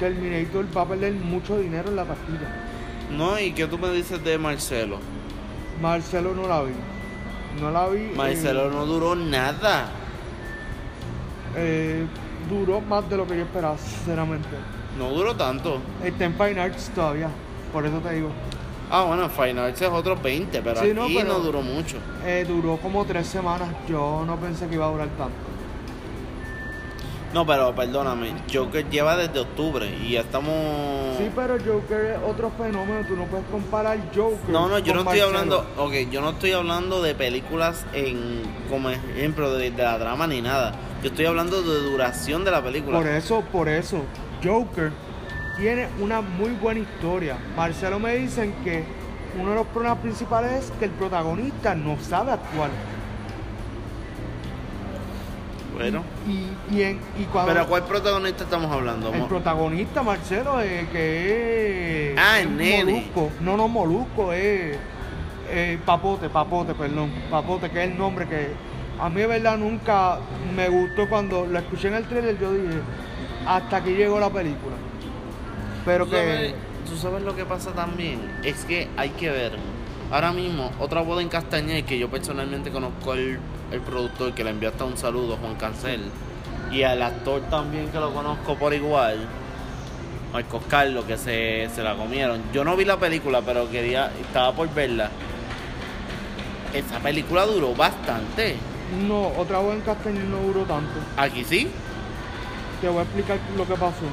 [0.00, 2.62] Terminator va a perder mucho dinero en la partida.
[3.16, 3.38] ¿No?
[3.38, 4.98] ¿Y qué tú me dices de Marcelo?
[5.80, 6.72] Marcelo no la vi.
[7.60, 7.98] No la vi.
[7.98, 9.88] eh, Marcelo no duró nada.
[11.56, 12.06] eh,
[12.48, 14.48] duró más de lo que yo esperaba, sinceramente.
[14.98, 15.78] No duró tanto.
[16.02, 17.28] Está en Fine Arts todavía,
[17.72, 18.30] por eso te digo.
[18.90, 21.96] Ah, bueno, Final Arts es otro 20, pero Sí, aquí no, no, duró mucho.
[22.24, 23.68] Eh, duró como tres semanas.
[23.88, 25.34] Yo no pensé que iba a durar tanto.
[27.34, 31.16] No, pero perdóname, Joker lleva desde octubre y ya estamos...
[31.18, 33.06] Sí, pero Joker es otro fenómeno.
[33.06, 34.48] Tú no puedes comparar Joker.
[34.48, 35.26] No, no, yo no estoy Marcelo.
[35.26, 40.26] hablando, ok, yo no estoy hablando de películas en, como ejemplo de, de la trama
[40.26, 40.72] ni nada.
[41.02, 42.98] Yo estoy hablando de duración de la película.
[42.98, 43.98] Por eso, por eso,
[44.42, 44.92] Joker
[45.58, 47.36] tiene una muy buena historia.
[47.54, 48.84] Marcelo me dicen que
[49.38, 52.70] uno de los problemas principales es que el protagonista no sabe actuar.
[55.76, 59.12] Bueno, Y, y, en- y cuando pero ¿cuál protagonista estamos hablando?
[59.12, 62.18] el protagonista, Marcelo, eh, que es.
[62.18, 62.92] Ah, el nene.
[63.12, 63.30] Molusco.
[63.40, 64.76] No, no, Molusco, es.
[65.50, 67.10] eh, papote, Papote, perdón.
[67.30, 68.48] Papote, que es el nombre que.
[68.98, 70.18] A mí, de verdad, nunca
[70.56, 72.38] me gustó cuando lo escuché en el trailer.
[72.40, 72.78] Yo dije,
[73.46, 74.76] hasta aquí llegó la película.
[75.84, 76.54] Pero ¿Tú sabes, que.
[76.88, 78.20] tú sabes lo que pasa también?
[78.42, 79.52] Es que hay que ver.
[80.10, 83.38] Ahora mismo, otra boda en Castañeda que yo personalmente conozco el,
[83.72, 86.02] el productor que le envió hasta un saludo, Juan Cancel.
[86.70, 89.26] Y al actor también que lo conozco por igual,
[90.32, 92.42] Marcos Carlos, que se, se la comieron.
[92.52, 95.10] Yo no vi la película, pero quería, estaba por verla.
[96.74, 98.56] Esa película duró bastante.
[99.08, 100.92] No, otra voz en castellano no duró tanto.
[101.16, 101.68] Aquí sí.
[102.80, 104.04] Te voy a explicar lo que pasó.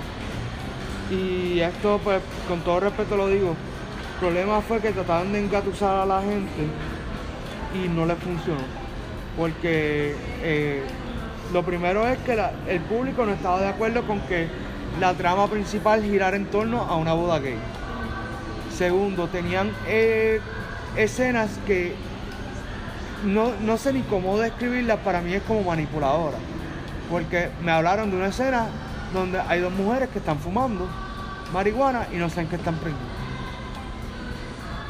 [1.12, 3.56] Y esto, pues, con todo respeto lo digo.
[4.14, 6.68] El problema fue que trataban de engatusar a la gente
[7.76, 8.83] y no les funcionó.
[9.38, 10.84] Porque eh,
[11.52, 12.34] lo primero es que
[12.68, 14.48] el público no estaba de acuerdo con que
[15.00, 17.58] la trama principal girara en torno a una boda gay.
[18.76, 20.40] Segundo, tenían eh,
[20.96, 21.96] escenas que
[23.26, 26.38] no, no sé ni cómo describirlas, para mí es como manipuladora.
[27.10, 28.68] Porque me hablaron de una escena
[29.14, 30.88] donde hay dos mujeres que están fumando
[31.54, 33.08] marihuana y no saben que están prendidas.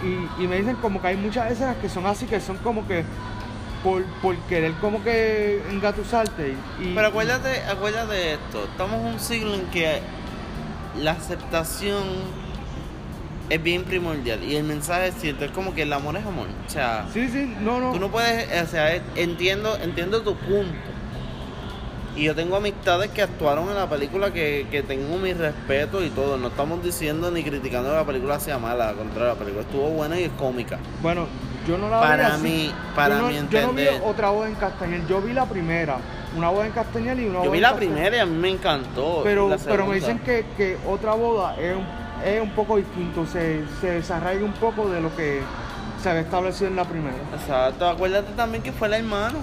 [0.01, 2.87] Y, y me dicen como que hay muchas escenas que son así, que son como
[2.87, 3.03] que
[3.83, 6.55] por, por querer como que engatusarte.
[6.81, 8.63] Y, y- Pero acuérdate, acuérdate de esto.
[8.71, 9.99] Estamos en un siglo en que
[10.99, 12.03] la aceptación
[13.49, 15.45] es bien primordial y el mensaje es cierto.
[15.45, 16.47] Es como que el amor es amor.
[16.65, 17.91] O sea, Sí, sí, no, no.
[17.91, 20.73] tú no puedes, o sea, entiendo, entiendo tu punto.
[22.15, 26.09] Y yo tengo amistades que actuaron en la película que, que tengo mi respeto y
[26.09, 26.37] todo.
[26.37, 28.89] No estamos diciendo ni criticando que la película sea mala.
[28.89, 30.77] Al contrario, la película estuvo buena y es cómica.
[31.01, 31.25] Bueno,
[31.67, 32.43] yo no la Para vi así.
[32.43, 34.01] mí- para yo no, mi Yo no vi entender.
[34.05, 35.97] otra voz en castañal, yo vi la primera.
[36.37, 38.49] Una voz en castañal y una Yo voz vi la primera y a mí me
[38.49, 39.21] encantó.
[39.23, 41.85] Pero, La pero me dicen que, que otra boda es un,
[42.27, 45.41] es un poco distinto, se, se desarraiga un poco de lo que
[46.01, 47.15] se había establecido en la primera.
[47.39, 49.39] Exacto, acuérdate también que fue el hermano.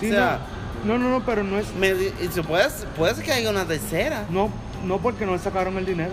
[0.00, 1.72] Sí, o sea, no, no, no, no, pero no es.
[1.74, 4.24] me se puede, puede ser que haya una tercera.
[4.30, 4.50] No,
[4.84, 6.12] no porque no sacaron el dinero.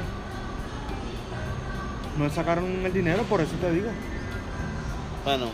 [2.18, 3.90] No sacaron el dinero, por eso te digo.
[5.24, 5.48] Bueno,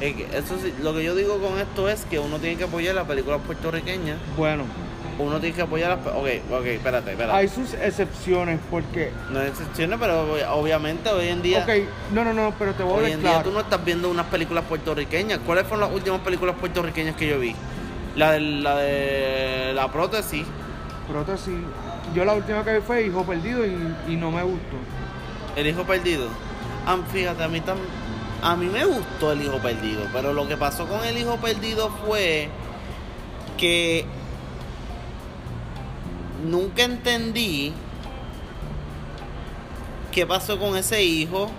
[0.00, 2.64] es que eso sí, lo que yo digo con esto es que uno tiene que
[2.64, 4.16] apoyar las películas puertorriqueñas.
[4.36, 4.64] Bueno,
[5.18, 6.06] uno tiene que apoyar las...
[6.14, 7.36] Ok, ok, espérate, espérate.
[7.36, 9.12] Hay sus excepciones porque...
[9.30, 11.60] No hay excepciones, pero ob- obviamente hoy en día...
[11.62, 14.08] Ok, no, no, no, pero te voy a Hoy en día tú no estás viendo
[14.10, 15.40] unas películas puertorriqueñas.
[15.44, 17.54] ¿Cuáles fueron las últimas películas puertorriqueñas que yo vi?
[18.16, 20.44] La de la, de la prótesis.
[21.08, 21.54] Prótesis.
[22.14, 23.74] Yo la última que vi fue Hijo Perdido y,
[24.08, 24.76] y no me gustó.
[25.56, 26.26] El hijo perdido.
[26.86, 27.76] Ah, fíjate, a mí tam-
[28.42, 31.90] a mí me gustó el hijo perdido, pero lo que pasó con el hijo perdido
[32.06, 32.48] fue
[33.56, 34.04] que
[36.44, 37.72] nunca entendí
[40.10, 41.50] qué pasó con ese hijo.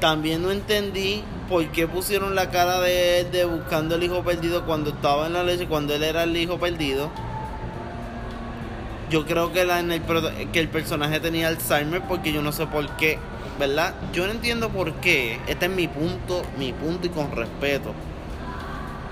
[0.00, 4.64] También no entendí por qué pusieron la cara de él de buscando el hijo perdido
[4.64, 7.10] cuando estaba en la leche, cuando él era el hijo perdido.
[9.10, 10.00] Yo creo que, la, en el,
[10.50, 13.18] que el personaje tenía Alzheimer porque yo no sé por qué,
[13.58, 13.92] ¿verdad?
[14.14, 15.40] Yo no entiendo por qué.
[15.46, 17.92] Este es mi punto, mi punto y con respeto.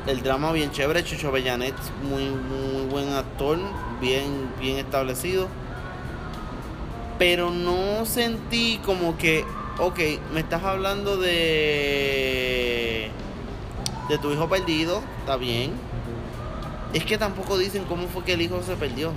[0.07, 3.59] El drama bien chévere, Chucho Bellanet, muy, muy buen actor,
[4.01, 5.47] bien, bien establecido.
[7.19, 9.45] Pero no sentí como que,
[9.81, 9.99] ok,
[10.33, 13.11] me estás hablando de
[14.11, 15.73] de tu hijo perdido, está bien.
[16.93, 19.13] Es que tampoco dicen cómo fue que el hijo se perdió.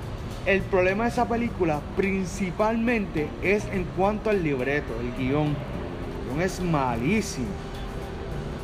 [0.46, 5.48] El problema de esa película principalmente es en cuanto al libreto, el guion.
[5.48, 7.48] El guion es malísimo.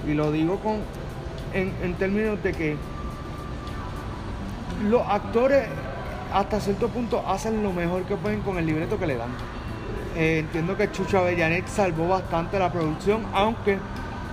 [0.08, 0.82] Y lo digo con
[1.54, 2.76] en, en términos de que
[4.88, 5.66] los actores
[6.32, 9.32] hasta cierto punto hacen lo mejor que pueden con el libreto que le dan.
[10.22, 13.78] Eh, entiendo que Chucho Avellanet salvó bastante la producción, aunque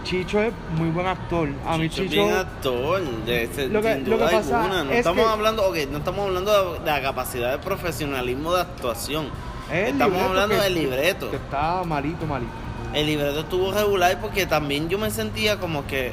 [0.03, 1.49] Chicho es muy buen actor.
[1.65, 2.25] A mí Chicho es Chicho...
[2.25, 4.85] bien actor, de Lo que- sin lo que duda pasa alguna.
[4.85, 8.53] No es estamos que- hablando, ok, no estamos hablando de, de la capacidad de profesionalismo
[8.53, 9.29] de actuación.
[9.73, 11.31] es estamos hablando que- del libreto.
[11.31, 12.51] Que está malito, malito.
[12.93, 16.13] El libreto estuvo regular porque también yo me sentía como que.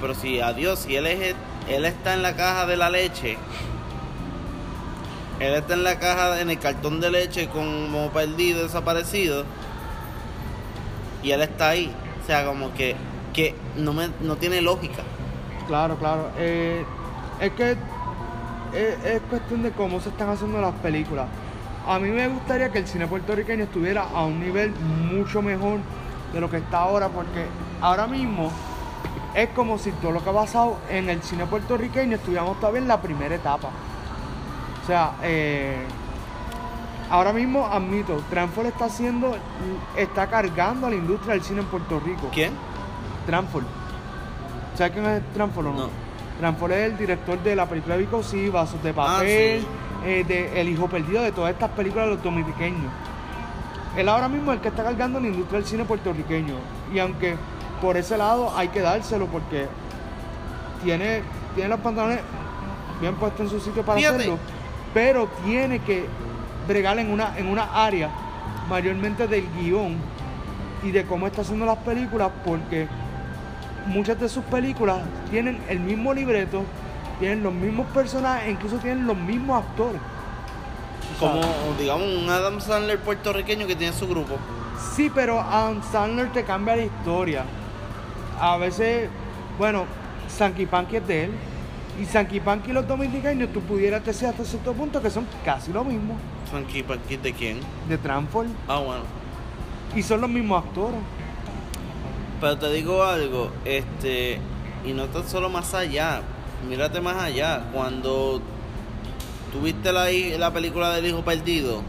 [0.00, 1.34] Pero si adiós, si él es
[1.68, 3.36] él está en la caja de la leche.
[5.42, 9.44] Él está en la caja, en el cartón de leche como perdido, desaparecido.
[11.20, 11.92] Y él está ahí.
[12.22, 12.94] O sea, como que,
[13.32, 15.02] que no me no tiene lógica.
[15.66, 16.30] Claro, claro.
[16.38, 16.84] Eh,
[17.40, 21.26] es que es, es cuestión de cómo se están haciendo las películas.
[21.88, 24.70] A mí me gustaría que el cine puertorriqueño estuviera a un nivel
[25.10, 25.80] mucho mejor
[26.32, 27.46] de lo que está ahora, porque
[27.80, 28.52] ahora mismo
[29.34, 32.88] es como si todo lo que ha pasado en el cine puertorriqueño estuviéramos todavía en
[32.88, 33.70] la primera etapa.
[34.82, 35.76] O sea, eh,
[37.10, 39.36] ahora mismo admito, Transfor está haciendo,
[39.96, 42.28] está cargando a la industria del cine en Puerto Rico.
[42.32, 42.52] ¿Quién?
[43.26, 43.62] Transfor.
[44.76, 45.78] ¿Sabes quién es Transfor o no?
[45.82, 45.88] No.
[46.40, 49.66] Transfor es el director de la película Vico sí, Vasos de Ah, Papel, sí.
[50.04, 52.90] eh, de El Hijo Perdido, de todas estas películas de los dominicanos.
[53.96, 56.54] Él ahora mismo es el que está cargando la industria del cine puertorriqueño.
[56.92, 57.36] Y aunque
[57.80, 59.66] por ese lado hay que dárselo porque
[60.82, 61.22] tiene,
[61.54, 62.20] tiene los pantalones
[63.00, 64.16] bien puestos en su sitio para Fíjate.
[64.16, 64.38] hacerlo,
[64.94, 66.06] pero tiene que
[66.68, 68.10] bregar en una, en una área
[68.68, 69.96] mayormente del guion
[70.82, 72.88] y de cómo está haciendo las películas porque
[73.86, 75.00] muchas de sus películas
[75.30, 76.64] tienen el mismo libreto,
[77.18, 80.00] tienen los mismos personajes, incluso tienen los mismos actores.
[81.18, 81.40] Como,
[81.78, 84.36] digamos, un Adam Sandler puertorriqueño que tiene su grupo.
[84.96, 87.44] Sí, pero Adam Sandler te cambia la historia.
[88.40, 89.08] A veces,
[89.58, 89.84] bueno,
[90.28, 91.30] Sanky Panky es de él.
[92.00, 95.72] Y Sanky Panky y los dominicanos, tú pudieras decir hasta cierto punto que son casi
[95.72, 96.16] lo mismo.
[96.50, 97.60] Panky, ¿de quién?
[97.88, 98.50] De Transform.
[98.66, 99.02] Ah, bueno.
[99.94, 101.00] Y son los mismos actores.
[102.40, 104.40] Pero te digo algo, este,
[104.84, 106.22] y no tan solo más allá,
[106.68, 108.40] mírate más allá, cuando
[109.52, 111.82] tuviste la, la película del hijo perdido,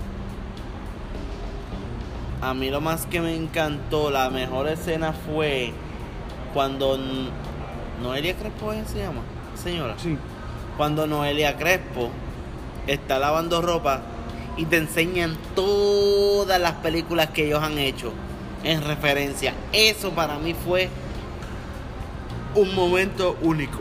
[2.43, 5.71] a mí lo más que me encantó, la mejor escena fue
[6.53, 6.99] cuando
[8.01, 9.21] Noelia Crespo ¿eh, se llama,
[9.63, 10.17] señora, Sí.
[10.77, 12.09] cuando Noelia Crespo
[12.87, 14.01] está lavando ropa
[14.57, 18.11] y te enseñan todas las películas que ellos han hecho
[18.63, 19.53] en referencia.
[19.71, 20.89] Eso para mí fue
[22.55, 23.79] un momento único.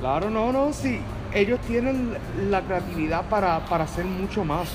[0.00, 1.00] Claro, no, no, sí.
[1.34, 2.16] Ellos tienen
[2.50, 4.68] la creatividad para, para hacer mucho más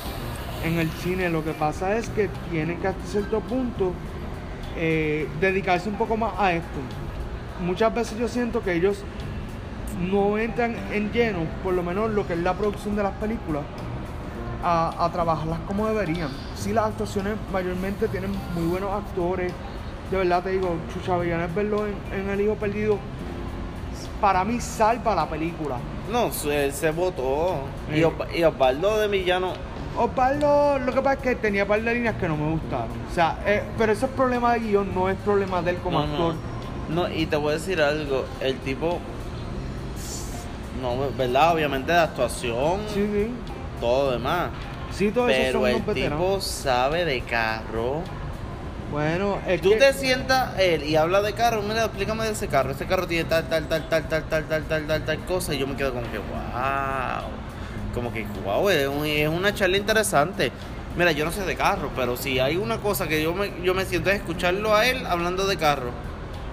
[0.63, 1.29] en el cine.
[1.29, 3.91] Lo que pasa es que tienen que hasta cierto punto
[4.77, 6.67] eh, dedicarse un poco más a esto.
[7.61, 9.03] Muchas veces yo siento que ellos
[9.99, 13.63] no entran en lleno, por lo menos lo que es la producción de las películas,
[14.63, 16.29] a, a trabajarlas como deberían.
[16.55, 19.51] Sí, las actuaciones mayormente tienen muy buenos actores.
[20.11, 22.97] De verdad te digo, Chucha Villanes verlo en, en El Hijo Perdido,
[24.21, 25.75] para mí salva la película.
[26.11, 27.55] No, se, se votó.
[27.93, 28.05] Y, Eh.
[28.05, 29.53] Osva- y Osvaldo de Millano,
[29.97, 32.87] Osvaldo, lo que pasa es que tenía par de líneas que no me gustaron.
[33.11, 35.99] O sea, eh, pero ese es problema de guion, no es problema de él como
[35.99, 36.35] no, actor.
[36.89, 38.99] no, no, y te voy a decir algo, el tipo
[40.81, 41.53] no, ¿verdad?
[41.53, 43.29] Obviamente de actuación, Sí, sí.
[43.79, 44.49] todo demás.
[44.91, 46.19] Sí, todos esos Pero son el veteranos.
[46.19, 48.01] tipo sabe de carro.
[48.91, 49.77] Bueno, es Tú que...
[49.77, 52.71] te sientas él y habla de carro, mira, explícame de ese carro.
[52.71, 55.53] Ese carro tiene tal, tal, tal, tal, tal, tal, tal, tal, tal, tal cosa.
[55.55, 57.23] Y yo me quedo como que, wow.
[57.93, 60.51] Como que, wow, es, un- es una charla interesante.
[60.95, 63.73] Mira, yo no sé de carro, pero si hay una cosa que yo me, yo
[63.73, 65.89] me siento es escucharlo a él hablando de carro.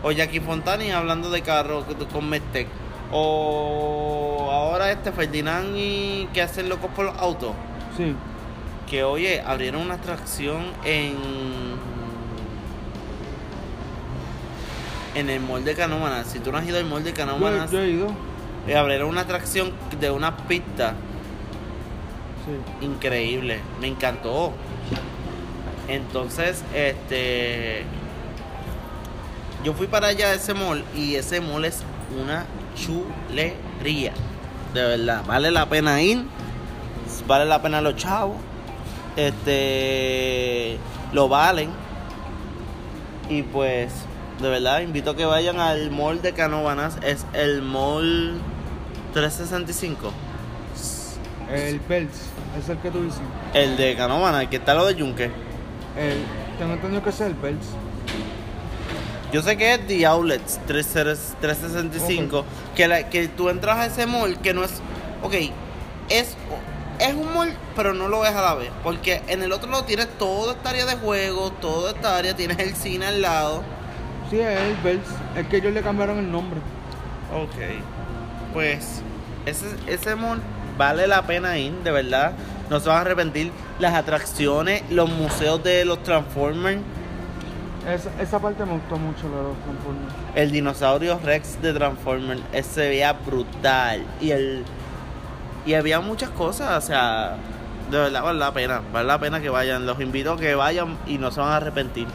[0.03, 2.66] O Jackie Fontani hablando de carro con Mestec.
[3.13, 7.53] O ahora este Ferdinand y que hacen locos por los autos.
[7.97, 8.15] Sí.
[8.89, 11.15] Que oye, abrieron una atracción en.
[15.15, 16.29] En el mall de Canómanas.
[16.29, 18.09] Si tú no has ido al mall de Yo, Canómanas, yo he ido.
[18.69, 20.95] eh, abrieron una atracción de una pista
[22.47, 22.85] Sí.
[22.87, 23.61] increíble.
[23.81, 24.53] Me encantó.
[25.89, 27.83] Entonces, este.
[29.65, 31.83] Yo fui para allá a ese mall y ese mall es
[32.19, 32.47] una
[32.77, 34.13] chulería.
[34.75, 36.25] De verdad, vale la pena ir.
[37.27, 38.37] Vale la pena los chavos.
[39.17, 40.79] Este.
[41.13, 41.71] Lo valen.
[43.29, 43.93] Y pues,
[44.41, 46.99] de verdad, invito a que vayan al mall de Canóvanas.
[47.03, 48.41] Es el mall
[49.13, 50.13] 365.
[51.53, 52.11] El Pelz,
[52.59, 53.21] es el que tú dices.
[53.55, 55.25] El de Canóvanas, el que está lo de Yunque.
[55.97, 56.25] El,
[56.59, 57.67] tengo entendido que es el Pelz.
[59.33, 62.45] Yo sé que es The Outlets 30 365.
[62.74, 64.72] Que, la- que tú entras a ese mall que no es.
[65.22, 65.35] Ok,
[66.09, 66.37] es,
[66.99, 68.70] es un mall, pero no lo ves a la vez.
[68.83, 72.59] Porque en el otro lado tienes toda esta área de juegos, toda esta área, tienes
[72.59, 73.62] el cine al lado.
[74.31, 75.03] Sí, es el Pelz.
[75.37, 76.59] Es que ellos le cambiaron el nombre.
[77.35, 78.53] Ok.
[78.53, 79.03] Pues
[79.47, 80.41] ese, ese mall
[80.76, 82.33] vale la pena ir, de verdad.
[82.68, 83.53] No se van a arrepentir.
[83.78, 86.81] Las atracciones, los museos de los Transformers.
[87.89, 90.14] Esa, esa parte me gustó mucho, la de los Transformers.
[90.35, 94.05] El dinosaurio Rex de Transformers, ese se veía brutal.
[94.20, 94.64] Y el
[95.66, 97.37] y había muchas cosas, o sea,
[97.91, 99.87] de verdad vale la pena, vale la pena que vayan.
[99.87, 102.07] Los invito a que vayan y no se van a arrepentir.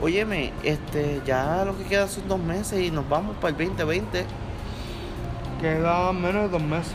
[0.00, 4.24] Óyeme, este, ya lo que queda son dos meses y nos vamos para el 2020.
[5.60, 6.94] Queda menos de dos meses.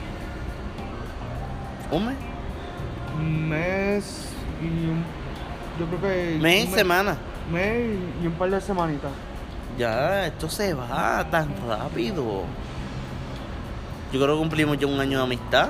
[1.92, 2.16] ¿Un mes?
[3.18, 4.30] Un mes
[4.62, 5.17] y un.
[5.80, 6.40] Yo creo que.
[6.42, 7.18] Mes y semana.
[7.52, 9.12] Mes y, un par de semanitas.
[9.78, 12.44] Ya, esto se va tan rápido.
[14.12, 15.70] Yo creo que cumplimos ya un año de amistad.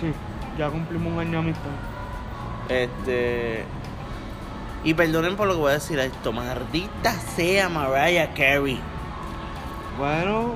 [0.00, 0.12] Sí,
[0.58, 1.70] ya cumplimos un año de amistad.
[2.68, 3.64] Este.
[4.82, 8.80] Y perdonen por lo que voy a decir esto, maldita sea Mariah Carey.
[9.98, 10.54] Bueno,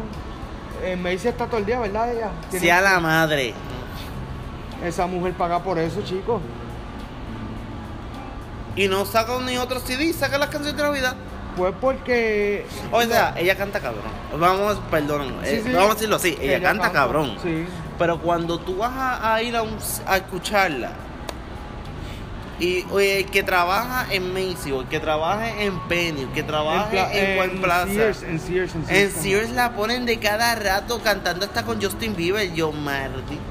[0.83, 2.11] eh, Macy está todo el día, ¿verdad?
[2.11, 2.31] Ella.
[2.51, 3.55] Sea la madre.
[4.83, 6.41] Esa mujer paga por eso, chicos.
[8.77, 11.15] Y no saca ni otro CD, saca las canciones de Navidad.
[11.57, 12.67] Pues porque.
[12.91, 14.03] O sea, ella canta cabrón.
[14.39, 15.73] Vamos, perdón, Sí, eh, sí.
[15.73, 17.37] vamos a decirlo así, ella, canta, cabrón.
[17.43, 17.65] Sí.
[17.99, 20.91] Pero cuando tú vas a, a ir a, un- a escucharla,
[22.59, 26.43] y oye, el que trabaja en Macy, o el que trabaja en Penny, el que
[26.45, 29.51] trabaja pla- en, Juan Plaza, Sears, en Sears, en en Sears.
[29.51, 32.53] La ponen de cada rato cantando hasta con Justin Bieber.
[32.55, 32.73] Yo,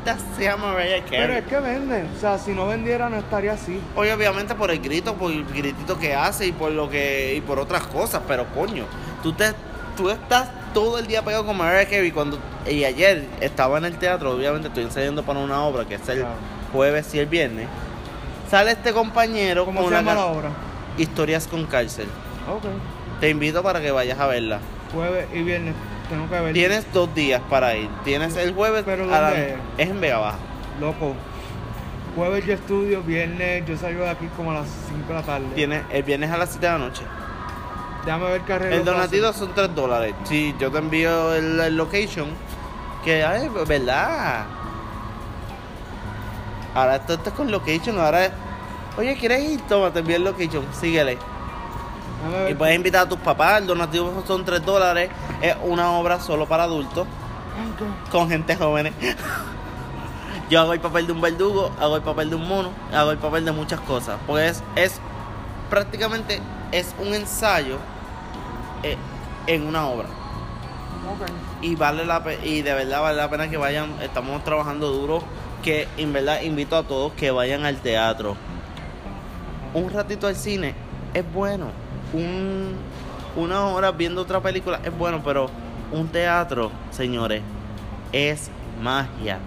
[0.06, 1.38] maldita sea Mariah Pero Carey.
[1.38, 2.04] es que vende.
[2.16, 3.80] O sea, si no vendiera, no estaría así.
[3.96, 7.42] Oye, obviamente por el grito, por el gritito que hace y por lo que y
[7.42, 8.86] por otras cosas, pero coño,
[9.22, 9.54] tú te
[9.96, 12.40] tú estás todo el día pegado con Mariah Carey cuando
[12.70, 16.20] y ayer estaba en el teatro, obviamente estoy ensayando para una obra que es el
[16.20, 16.36] Claro.
[16.72, 17.68] jueves y el viernes.
[18.50, 20.50] Sale este compañero ¿Cómo con se una llama la obra?
[20.98, 22.08] Historias con cárcel.
[22.50, 22.64] Ok.
[23.20, 24.60] Te invito para que vayas a verla.
[24.94, 25.74] Jueves y viernes.
[26.10, 26.54] Tengo que ver.
[26.54, 27.90] Tienes dos días para ir.
[28.04, 29.56] Tienes el jueves ¿Pero a la- dónde es?
[29.78, 30.38] es en Vega Baja.
[30.80, 31.14] Loco.
[32.16, 35.48] Jueves yo estudio, viernes yo salgo de aquí como a las 5 de la tarde.
[35.56, 37.02] Tienes el viernes a las 7 de la noche.
[38.06, 40.14] Déjame ver qué arreglo El donativo son 3 dólares.
[40.26, 42.28] Si yo te envío el, el location,
[43.04, 44.46] que ay, ¿verdad?
[46.76, 48.32] Ahora esto, esto es con location, ahora es,
[48.98, 49.62] oye, ¿quieres ir?
[49.62, 51.18] Toma, te envío el location, síguele.
[52.50, 55.10] Y puedes invitar a tus papás, el donativo son 3 dólares,
[55.42, 57.08] es una obra solo para adultos,
[58.12, 58.94] con gente joven.
[60.50, 63.18] Yo hago el papel de un verdugo, hago el papel de un mono, hago el
[63.18, 64.18] papel de muchas cosas.
[64.28, 65.00] Pues es
[65.70, 66.40] prácticamente
[66.72, 67.78] es un ensayo
[68.84, 68.98] eh,
[69.48, 70.08] en una obra.
[71.62, 75.24] Y vale la y de verdad vale la pena que vayan estamos trabajando duro
[75.62, 78.38] que en verdad invito a todos que vayan al teatro
[79.74, 80.76] un ratito al cine
[81.14, 81.68] es bueno
[82.14, 82.76] un
[83.36, 85.50] una hora viendo otra película es bueno pero
[85.92, 87.42] un teatro señores
[88.12, 88.50] es
[88.82, 89.40] magia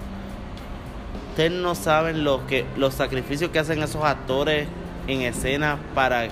[1.31, 4.67] ustedes no saben lo que los sacrificios que hacen esos actores
[5.07, 6.29] en escena para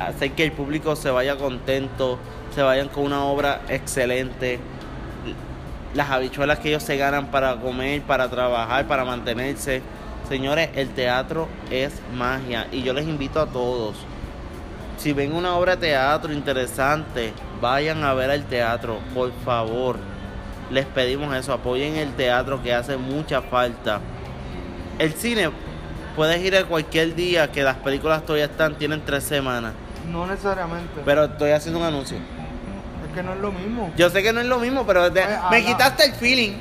[0.00, 2.18] hacer que el público se vaya contento,
[2.54, 4.58] se vayan con una obra excelente.
[5.94, 9.80] las habichuelas que ellos se ganan para comer, para trabajar, para mantenerse.
[10.28, 13.96] Señores, el teatro es magia y yo les invito a todos.
[14.96, 19.96] Si ven una obra de teatro interesante, vayan a ver el teatro, por favor.
[20.70, 24.00] Les pedimos eso, apoyen el teatro que hace mucha falta.
[24.98, 25.50] El cine,
[26.16, 29.74] puedes ir a cualquier día que las películas todavía están, tienen tres semanas.
[30.10, 31.02] No necesariamente.
[31.04, 32.16] Pero estoy haciendo un anuncio.
[32.16, 33.92] es que no es lo mismo.
[33.96, 36.52] Yo sé que no es lo mismo, pero Pues, me quitaste el feeling.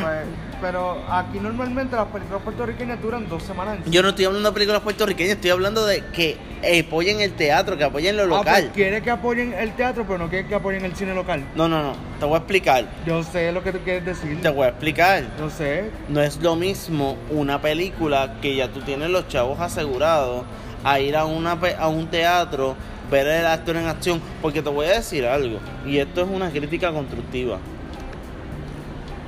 [0.00, 0.26] Pues,
[0.62, 3.78] pero aquí normalmente las películas puertorriqueñas duran dos semanas.
[3.84, 6.38] en Yo no estoy hablando de películas puertorriqueñas, estoy hablando de que
[6.80, 8.70] apoyen el teatro, que apoyen lo Ah, pues local.
[8.72, 11.44] quiere que apoyen el teatro, pero no quiere que apoyen el cine local.
[11.56, 12.84] No, no, no, te voy a explicar.
[13.04, 14.40] Yo sé lo que tú quieres decir.
[14.40, 15.24] Te voy a explicar.
[15.36, 15.90] Yo sé.
[16.08, 20.44] No es lo mismo una película que ya tú tienes los chavos asegurados
[20.84, 22.76] a ir a, una, a un teatro,
[23.10, 24.22] ver el actor en acción.
[24.40, 27.58] Porque te voy a decir algo, y esto es una crítica constructiva.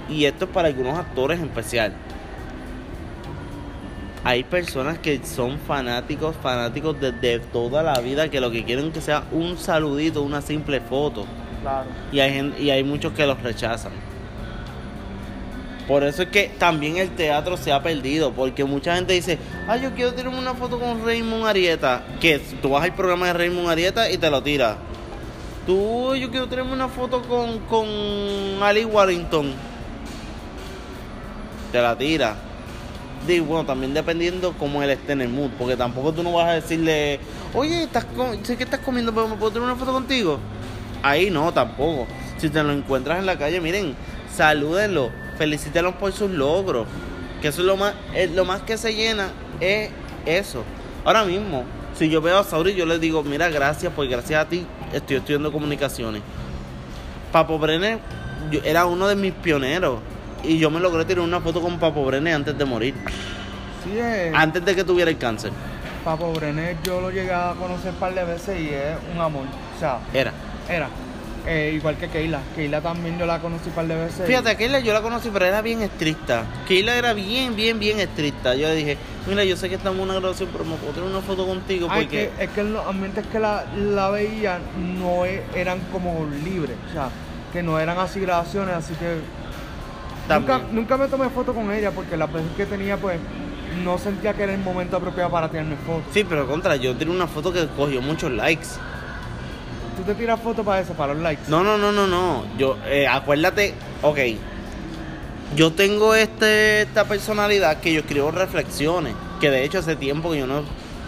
[0.09, 1.92] Y esto es para algunos actores en especial.
[4.22, 9.02] Hay personas que son fanáticos, fanáticos desde toda la vida, que lo que quieren que
[9.02, 11.26] sea un saludito, una simple foto.
[11.61, 11.88] Claro.
[12.11, 13.92] Y hay, y hay muchos que los rechazan.
[15.86, 19.38] Por eso es que también el teatro se ha perdido, porque mucha gente dice,
[19.68, 23.34] ah, yo quiero tirarme una foto con Raymond Arieta, que tú vas al programa de
[23.34, 24.76] Raymond Arieta y te lo tiras.
[25.66, 27.86] Tú, yo quiero tirarme una foto con, con
[28.62, 29.52] Ali Warrington.
[31.75, 32.37] Te la tira.
[33.27, 36.47] Digo, bueno, también dependiendo cómo él esté en el mood, porque tampoco tú no vas
[36.47, 37.18] a decirle,
[37.53, 38.07] oye, estás
[38.45, 40.39] sé que estás comiendo, pero me puedo tener una foto contigo.
[41.03, 42.07] Ahí no, tampoco.
[42.39, 43.97] Si te lo encuentras en la calle, miren,
[44.33, 46.87] salúdenlo, felicítenlo por sus logros.
[47.43, 49.91] Que eso es lo más, es lo más que se llena, es
[50.27, 50.62] eso.
[51.05, 51.64] Ahora mismo,
[51.99, 55.16] si yo veo a Sauri, yo le digo, mira, gracias, pues gracias a ti estoy
[55.16, 56.22] estudiando comunicaciones.
[57.33, 57.99] Papo Brené
[58.53, 59.99] yo- era uno de mis pioneros.
[60.47, 62.95] Y yo me logré tirar una foto con Papo Brené antes de morir.
[63.84, 64.34] Sí, es.
[64.34, 65.51] Antes de que tuviera el cáncer.
[66.05, 69.45] Papo Brené yo lo llegué a conocer un par de veces y es un amor.
[69.76, 70.32] O sea, Era.
[70.68, 70.88] era.
[71.47, 72.40] Eh, igual que Keila.
[72.57, 74.26] Keila también yo la conocí un par de veces.
[74.26, 76.45] Fíjate, a Keila yo la conocí, pero era bien estricta.
[76.66, 78.55] Keila era bien, bien, bien estricta.
[78.55, 81.09] Yo le dije, mira, yo sé que estamos en una grabación, pero me puedo tener
[81.09, 82.30] una foto contigo Ay, porque...
[82.38, 84.59] que, es que en los ambientes que la, la veía
[85.03, 87.09] no e- eran como libres, o sea,
[87.53, 89.18] que no eran así grabaciones, así que
[90.29, 93.18] nunca, nunca me tomé foto con ella porque las veces que tenía pues
[93.83, 96.05] no sentía que era el momento apropiado para tirarme fotos.
[96.12, 98.66] Sí, pero contra, yo tiré una foto que cogió muchos likes.
[99.97, 101.43] ¿Tú te tiras fotos para eso, para los likes?
[101.49, 102.45] No, no, no, no, no.
[102.59, 104.18] Yo, eh, acuérdate, ok.
[105.55, 109.14] Yo tengo este, esta personalidad que yo escribo reflexiones.
[109.41, 110.64] Que de hecho hace tiempo que yo no,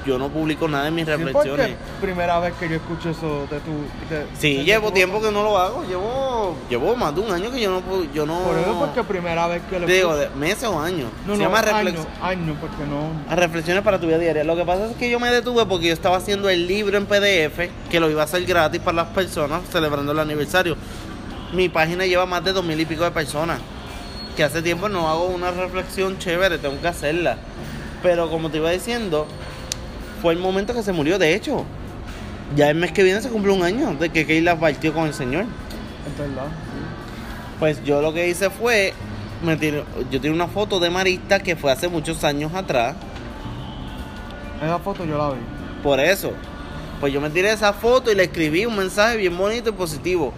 [0.06, 1.74] yo no publico nada en mis reflexiones.
[2.00, 3.72] primera vez que yo escucho eso de tu...
[4.08, 5.84] de- Sí, de llevo tu tiempo que no lo hago.
[5.86, 7.82] Llevo, llevo más de un año que yo no,
[8.14, 8.38] yo no.
[8.40, 10.30] Por eso porque primera vez que lo Digo, escucho.
[10.30, 11.10] de meses o años.
[11.26, 13.10] No, Se no, llama años, reflex- años, porque no...
[13.30, 14.44] a reflexiones para tu vida diaria.
[14.44, 17.06] Lo que pasa es que yo me detuve porque yo estaba haciendo el libro en
[17.06, 20.76] PDF, que lo iba a hacer gratis para las personas celebrando el aniversario.
[21.52, 23.58] Mi página lleva más de dos mil y pico de personas.
[24.36, 27.38] Que hace tiempo no hago una reflexión chévere, tengo que hacerla.
[28.02, 29.26] Pero como te iba diciendo,
[30.26, 31.20] fue el momento que se murió.
[31.20, 31.62] De hecho,
[32.56, 35.14] ya el mes que viene se cumple un año de que Keila partió con el
[35.14, 35.44] Señor.
[35.44, 36.48] Es verdad.
[37.60, 38.92] Pues yo lo que hice fue,
[39.44, 42.96] me tiré- yo tiré una foto de Marista que fue hace muchos años atrás.
[44.60, 45.36] Esa foto yo la vi.
[45.80, 46.32] Por eso.
[46.98, 50.32] Pues yo me tiré esa foto y le escribí un mensaje bien bonito y positivo.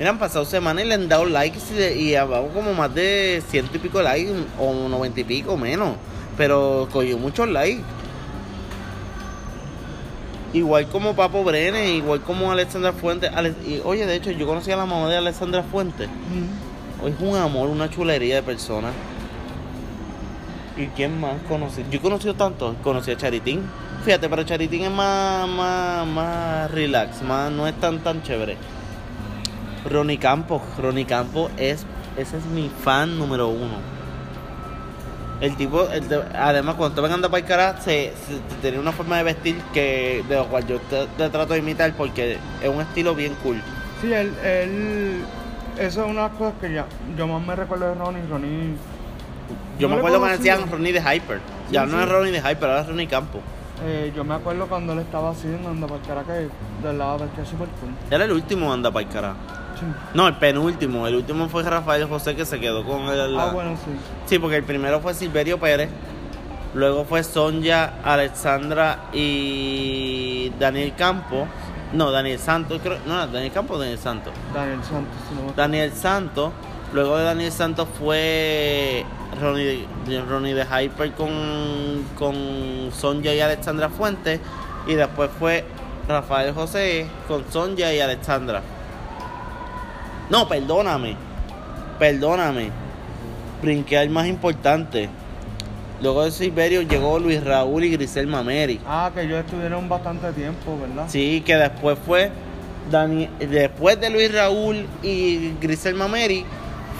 [0.00, 3.40] Mira, han pasado semanas y le han dado likes y, y abajo como más de
[3.48, 5.90] ciento y pico likes o noventa y pico menos.
[6.36, 7.82] Pero cogió muchos likes.
[10.52, 13.30] Igual como Papo Brenes, igual como Alexandra Fuentes.
[13.34, 16.08] Ale- y, oye, de hecho, yo conocí a la mamá de Alexandra Fuentes.
[17.06, 18.88] Es un amor, una chulería de persona.
[20.76, 21.84] ¿Y quién más conocí?
[21.90, 22.74] Yo he conocido tanto.
[22.82, 23.62] Conocí a Charitín.
[24.04, 28.56] Fíjate, pero Charitín es más, más, más relax, más, no es tan tan chévere.
[29.88, 31.84] Ronnie Campos, Ronnie Campos es,
[32.16, 33.99] ese es mi fan número uno.
[35.40, 38.78] El tipo, el de- además cuando te ven andando para el cara, se, se- tenía
[38.78, 42.36] una forma de vestir que de lo cual yo te, te trato de imitar porque
[42.62, 43.60] es un estilo bien cool.
[44.02, 45.22] Sí, él, él,
[45.78, 46.84] eso es una de las cosas que ya,
[47.16, 48.74] yo más me recuerdo de Ronnie, Ronnie,
[49.78, 51.40] Yo No me acuerdo cuando decían Ronnie de Hyper.
[51.70, 52.02] ya Sí, no sí.
[52.04, 53.40] es Ronnie de Hyper, ahora es Ronnie Campos.
[53.82, 57.18] eh, yo me acuerdo cuando él estaba haciendo anda para el cara que del lado
[57.18, 57.90] del que es súper cool.
[58.10, 59.32] Era el último anda para el cara.
[59.32, 59.59] Sí.
[60.14, 61.06] No, el penúltimo.
[61.06, 63.36] El último fue Rafael José que se quedó con él.
[63.38, 63.90] Ah, bueno, sí.
[64.26, 65.88] Sí, porque el primero fue Silverio Pérez.
[66.74, 71.46] Luego fue Sonja, Alexandra y Daniel Campo.
[71.92, 72.98] No, Daniel Santos, creo.
[73.06, 74.32] No, Daniel Campo o Daniel Santos.
[74.54, 76.52] Daniel Santos, si no me- Daniel Santos.
[76.92, 79.04] Luego de Daniel Santos fue
[79.40, 79.86] Ronnie,
[80.28, 84.40] Ronnie de Hyper con, con Sonja y Alexandra Fuentes.
[84.86, 85.64] Y después fue
[86.08, 88.62] Rafael José con Sonja y Alexandra.
[90.30, 91.16] No, perdóname.
[91.98, 92.70] Perdóname.
[93.60, 95.08] Brinqué al más importante.
[96.00, 98.80] Luego de Silverio llegó Luis Raúl y Grisel Mameri.
[98.86, 101.04] Ah, que ellos estuvieron bastante tiempo, ¿verdad?
[101.08, 102.30] Sí, que después fue
[102.90, 106.44] Dani, después de Luis Raúl y Grisel Mameri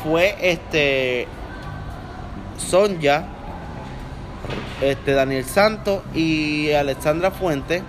[0.04, 1.26] fue este
[2.58, 3.24] Sonja,
[4.82, 7.82] este Daniel Santos y Alexandra Fuentes.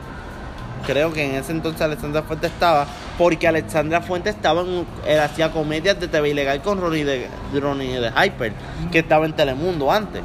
[0.85, 2.87] Creo que en ese entonces Alexandra Fuentes estaba,
[3.17, 7.27] porque Alexandra Fuentes estaba en, él hacía comedias de TV ilegal con Ronnie de,
[7.59, 8.53] Ronnie de Hyper,
[8.91, 10.21] que estaba en Telemundo antes.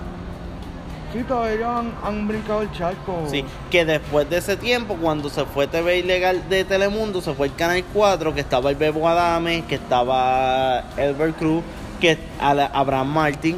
[1.12, 3.26] Sí, todavía han, han brincado el charco.
[3.30, 7.46] Sí, que después de ese tiempo, cuando se fue TV Ilegal de Telemundo, se fue
[7.46, 11.62] el Canal 4, que estaba el Bebo Adame, que estaba Elbert Cruz,
[12.00, 13.56] que a- Abraham Martin,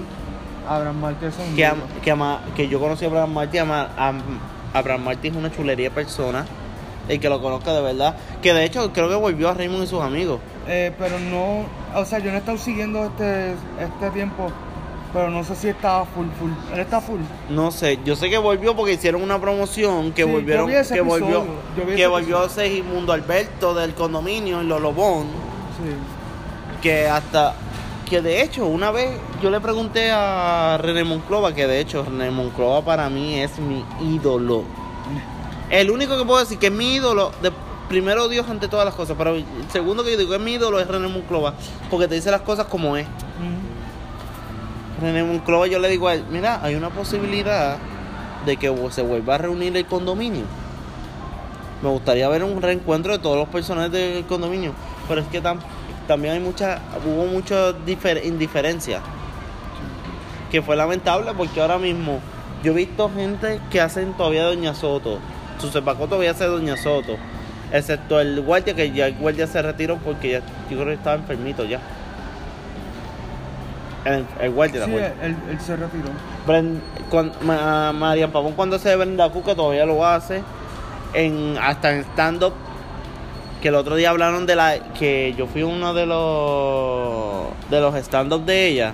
[0.68, 1.72] Abraham Márquez es un que,
[2.02, 4.22] que, ama- que yo conocí a Abraham Martin, ama- am-
[4.74, 6.44] Abraham Martin es una chulería de persona,
[7.08, 9.86] el que lo conozca de verdad, que de hecho creo que volvió a Raymond y
[9.86, 10.40] sus amigos.
[10.66, 11.64] Eh, pero no,
[11.98, 14.50] o sea, yo no he estado siguiendo este, este tiempo,
[15.12, 16.50] pero no sé si estaba full, full.
[16.74, 17.20] Él está full.
[17.48, 21.38] No sé, yo sé que volvió porque hicieron una promoción que Sí, volvieron, que volvió,
[21.76, 25.26] episodio, que volvió a Segimundo Alberto del condominio en Lolobón.
[25.78, 25.94] Sí.
[26.82, 27.54] que hasta
[28.08, 29.10] que de hecho una vez
[29.42, 33.84] yo le pregunté a René Monclova que de hecho René Monclova para mí es mi
[34.00, 34.64] ídolo
[35.70, 37.52] el único que puedo decir que es mi ídolo de
[37.88, 40.52] primero Dios ante todas las cosas pero el segundo que yo digo que es mi
[40.54, 41.54] ídolo es René Monclova
[41.90, 43.06] porque te dice las cosas como es.
[45.00, 47.78] René Monclova yo le digo a él mira hay una posibilidad
[48.44, 50.44] de que se vuelva a reunir el condominio.
[51.82, 54.72] Me gustaría ver un reencuentro de todos los personajes del condominio,
[55.06, 55.58] pero es que tam-
[56.08, 59.00] también hay mucha, hubo mucha difer- indiferencia,
[60.50, 62.20] que fue lamentable porque ahora mismo
[62.64, 65.18] yo he visto gente que hacen todavía Doña Soto,
[65.60, 67.16] su Paco todavía hace Doña Soto,
[67.72, 70.38] excepto el guardia que ya el guardia se retiró porque ya,
[70.70, 71.80] yo creo que estaba enfermito ya.
[74.04, 75.14] El, el guardia, Sí, la guardia.
[75.26, 76.08] él, él se retiró.
[76.46, 76.80] Bren-
[77.10, 80.42] cuan- Ma- María Pavón cuando hace Brenda Cuca todavía lo hace
[81.14, 82.52] en hasta en stand up
[83.60, 87.94] que el otro día hablaron de la que yo fui uno de los de los
[87.96, 88.92] stand up de ella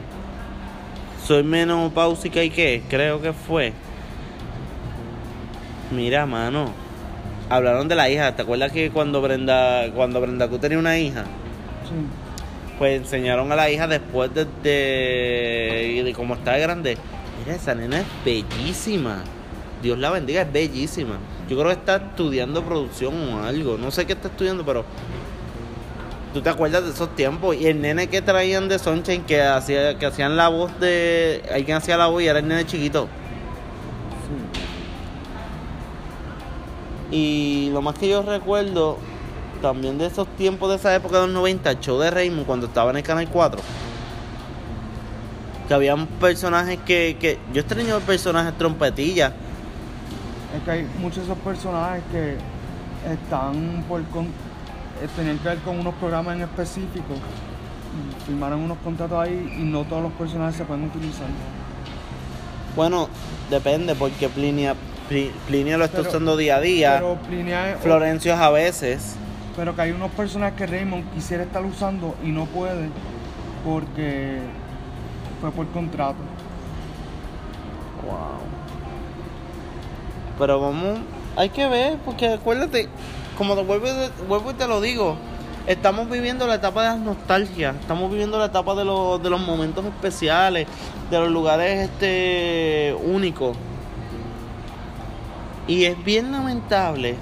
[1.27, 3.73] soy menos pausica y qué creo que fue
[5.95, 6.73] mira mano
[7.49, 11.25] hablaron de la hija te acuerdas que cuando Brenda cuando Brenda Q tenía una hija
[11.85, 11.91] Sí.
[12.79, 16.97] pues enseñaron a la hija después de, de, de cómo está de grande.
[17.39, 19.23] Mira, esa nena es bellísima.
[19.83, 21.19] Dios la bendiga, es bellísima.
[21.49, 23.77] Yo creo que está estudiando producción o algo.
[23.77, 24.83] No sé qué está estudiando, pero
[26.33, 27.55] tú te acuerdas de esos tiempos.
[27.55, 31.43] Y el nene que traían de Sunshine que hacía, que hacían la voz de.
[31.53, 33.09] Alguien hacía la voz y era el nene chiquito.
[37.17, 38.99] Y lo más que yo recuerdo
[39.63, 42.67] también de esos tiempos de esa época de los 90, el show de Raymond cuando
[42.67, 43.61] estaba en el Canal 4.
[45.69, 49.29] Que habían personajes que, que yo extraño el personaje trompetilla.
[50.57, 52.37] Es que hay muchos de esos personajes que
[53.11, 57.15] están por con, eh, tenían que ver con unos programas en específico.
[58.27, 61.29] Firmaron unos contratos ahí y no todos los personajes se pueden utilizar.
[62.75, 63.09] Bueno,
[63.51, 66.95] depende porque Plinia, Pli- Plinio lo está Pero- usando día a día.
[66.99, 69.17] Pero Plinia es- Florencio es a veces.
[69.57, 72.89] pero que hay unos personajes que Raymond quisiera estar usando y no puede
[73.65, 74.39] porque
[75.41, 76.17] fue por contrato.
[78.05, 78.41] Wow.
[80.39, 80.99] Pero vamos,
[81.37, 82.89] hay que ver, porque acuérdate,
[83.39, 83.87] como te vuelvo,
[84.29, 85.17] vuelvo y te lo digo,
[85.69, 89.41] estamos viviendo la etapa de las nostalgias, estamos viviendo la etapa de los, de los
[89.41, 90.67] momentos especiales,
[91.11, 93.57] de los lugares este únicos.
[95.67, 97.17] Y es bien lamentable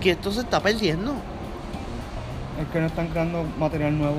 [0.00, 1.12] que esto se está perdiendo.
[2.60, 4.16] Es que no están creando material nuevo.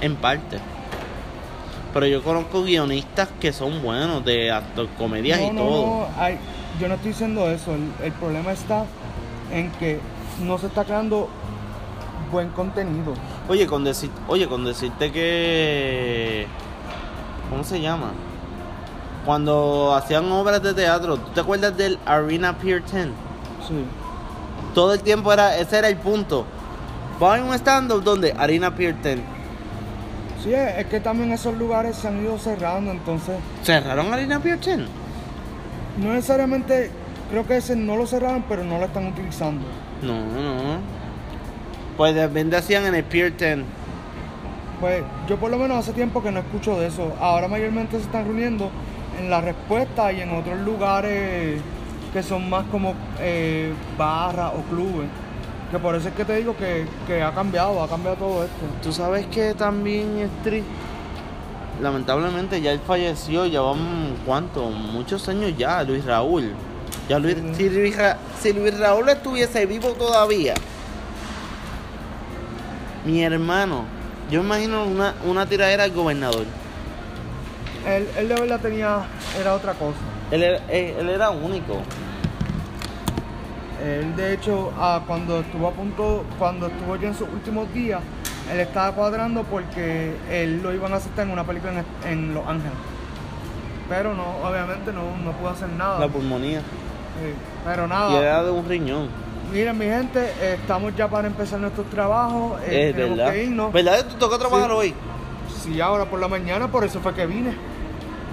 [0.00, 0.58] En parte.
[1.94, 5.86] Pero yo conozco guionistas que son buenos de actor, comedias no, y no, todo.
[5.86, 6.38] no, hay-
[6.80, 7.74] yo no estoy diciendo eso.
[7.74, 8.84] El, el problema está
[9.52, 10.00] en que
[10.42, 11.28] no se está creando
[12.30, 13.12] buen contenido.
[13.48, 16.46] Oye, con decir, oye, con decirte que
[17.50, 18.12] ¿cómo se llama?
[19.24, 23.06] Cuando hacían obras de teatro, ¿tú te acuerdas del Arena Pier 10?
[23.68, 23.84] Sí.
[24.74, 26.44] Todo el tiempo era ese era el punto.
[27.22, 29.18] Va a un stand up donde Arena Pier 10.
[30.42, 34.78] Sí, es, que también esos lugares se han ido cerrando, entonces ¿Cerraron Arena Pier 10?
[35.98, 36.90] no necesariamente
[37.30, 39.64] creo que ese no lo cerraron, pero no lo están utilizando.
[40.02, 40.80] No, no.
[41.96, 43.60] Pues también decían en el Pier 10.
[44.80, 47.12] Pues yo por lo menos hace tiempo que no escucho de eso.
[47.20, 48.70] Ahora mayormente se están reuniendo
[49.22, 51.60] en la respuesta y en otros lugares
[52.12, 55.08] que son más como eh, barras o clubes.
[55.70, 58.56] Que por eso es que te digo que, que ha cambiado, ha cambiado todo esto.
[58.82, 60.68] Tú sabes que también es triste.
[61.80, 66.52] Lamentablemente ya él falleció, ya van cuánto, muchos años ya, Luis Raúl.
[67.08, 70.54] Ya Luis, si, Luis Ra- si Luis Raúl estuviese vivo todavía,
[73.04, 73.84] mi hermano,
[74.30, 76.44] yo imagino una, una tiradera al gobernador.
[77.86, 78.98] Él, él de verdad tenía,
[79.40, 79.96] era otra cosa.
[80.30, 81.78] Él era, él- él era único.
[83.84, 88.00] Él de hecho, ah, cuando estuvo a punto, cuando estuvo ya en sus últimos días,
[88.52, 91.72] él estaba cuadrando porque él lo iban a aceptar en una película
[92.04, 92.72] en, en Los Ángeles.
[93.88, 95.98] Pero no, obviamente no, no pudo hacer nada.
[95.98, 96.60] La pulmonía.
[96.60, 98.18] Sí, Pero Y nada.
[98.20, 99.08] era de un riñón.
[99.52, 102.60] Miren mi gente, eh, estamos ya para empezar nuestros trabajos.
[102.62, 103.32] eh, Es tenemos verdad.
[103.32, 103.72] que irnos.
[103.72, 104.76] ¿Verdad tú toca trabajar Sí.
[104.76, 104.94] hoy?
[105.62, 107.52] Sí, ahora por la mañana, por eso fue que vine.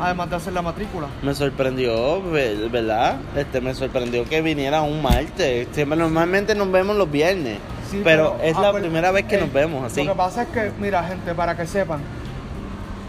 [0.01, 1.07] Además de hacer la matrícula.
[1.21, 3.17] Me sorprendió, ve- ¿verdad?
[3.35, 5.67] Este, me sorprendió que viniera un martes.
[5.73, 7.57] Siempre, normalmente nos vemos los viernes.
[7.91, 10.03] Sí, pero, es la acuer- primera vez que eh, nos vemos así.
[10.03, 11.99] Lo que pasa es que, mira, gente, para que sepan,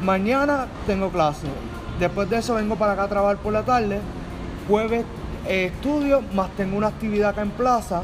[0.03, 1.47] mañana tengo clase.
[1.99, 4.01] Después de eso vengo para acá a trabajar por la tarde.
[4.69, 5.05] Jueves
[5.47, 8.03] eh, estudio, más tengo una actividad acá en plaza.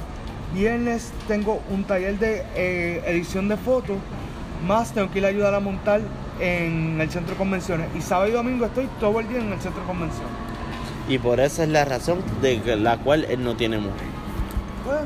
[0.55, 3.97] Viernes tengo un taller de eh, edición de fotos,
[4.67, 6.01] más tengo que ir a ayudar a montar
[6.41, 7.89] en el centro de convenciones.
[7.97, 10.33] Y sábado y domingo estoy todo el día en el centro de convenciones.
[11.09, 14.09] Y por esa es la razón de la cual él no tiene mujer.
[14.85, 14.99] Pues,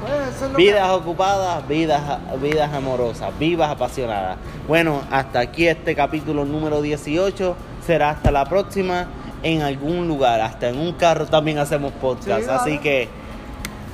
[0.00, 2.02] pues, eso es lo que- Vidas ocupadas, vidas,
[2.40, 4.38] vidas amorosas, vivas apasionadas.
[4.66, 7.56] Bueno, hasta aquí este capítulo número 18.
[7.86, 9.06] Será hasta la próxima
[9.42, 10.40] en algún lugar.
[10.40, 12.42] Hasta en un carro también hacemos podcast.
[12.44, 13.08] Sí, así que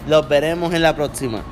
[0.08, 1.42] los veremos en la próxima.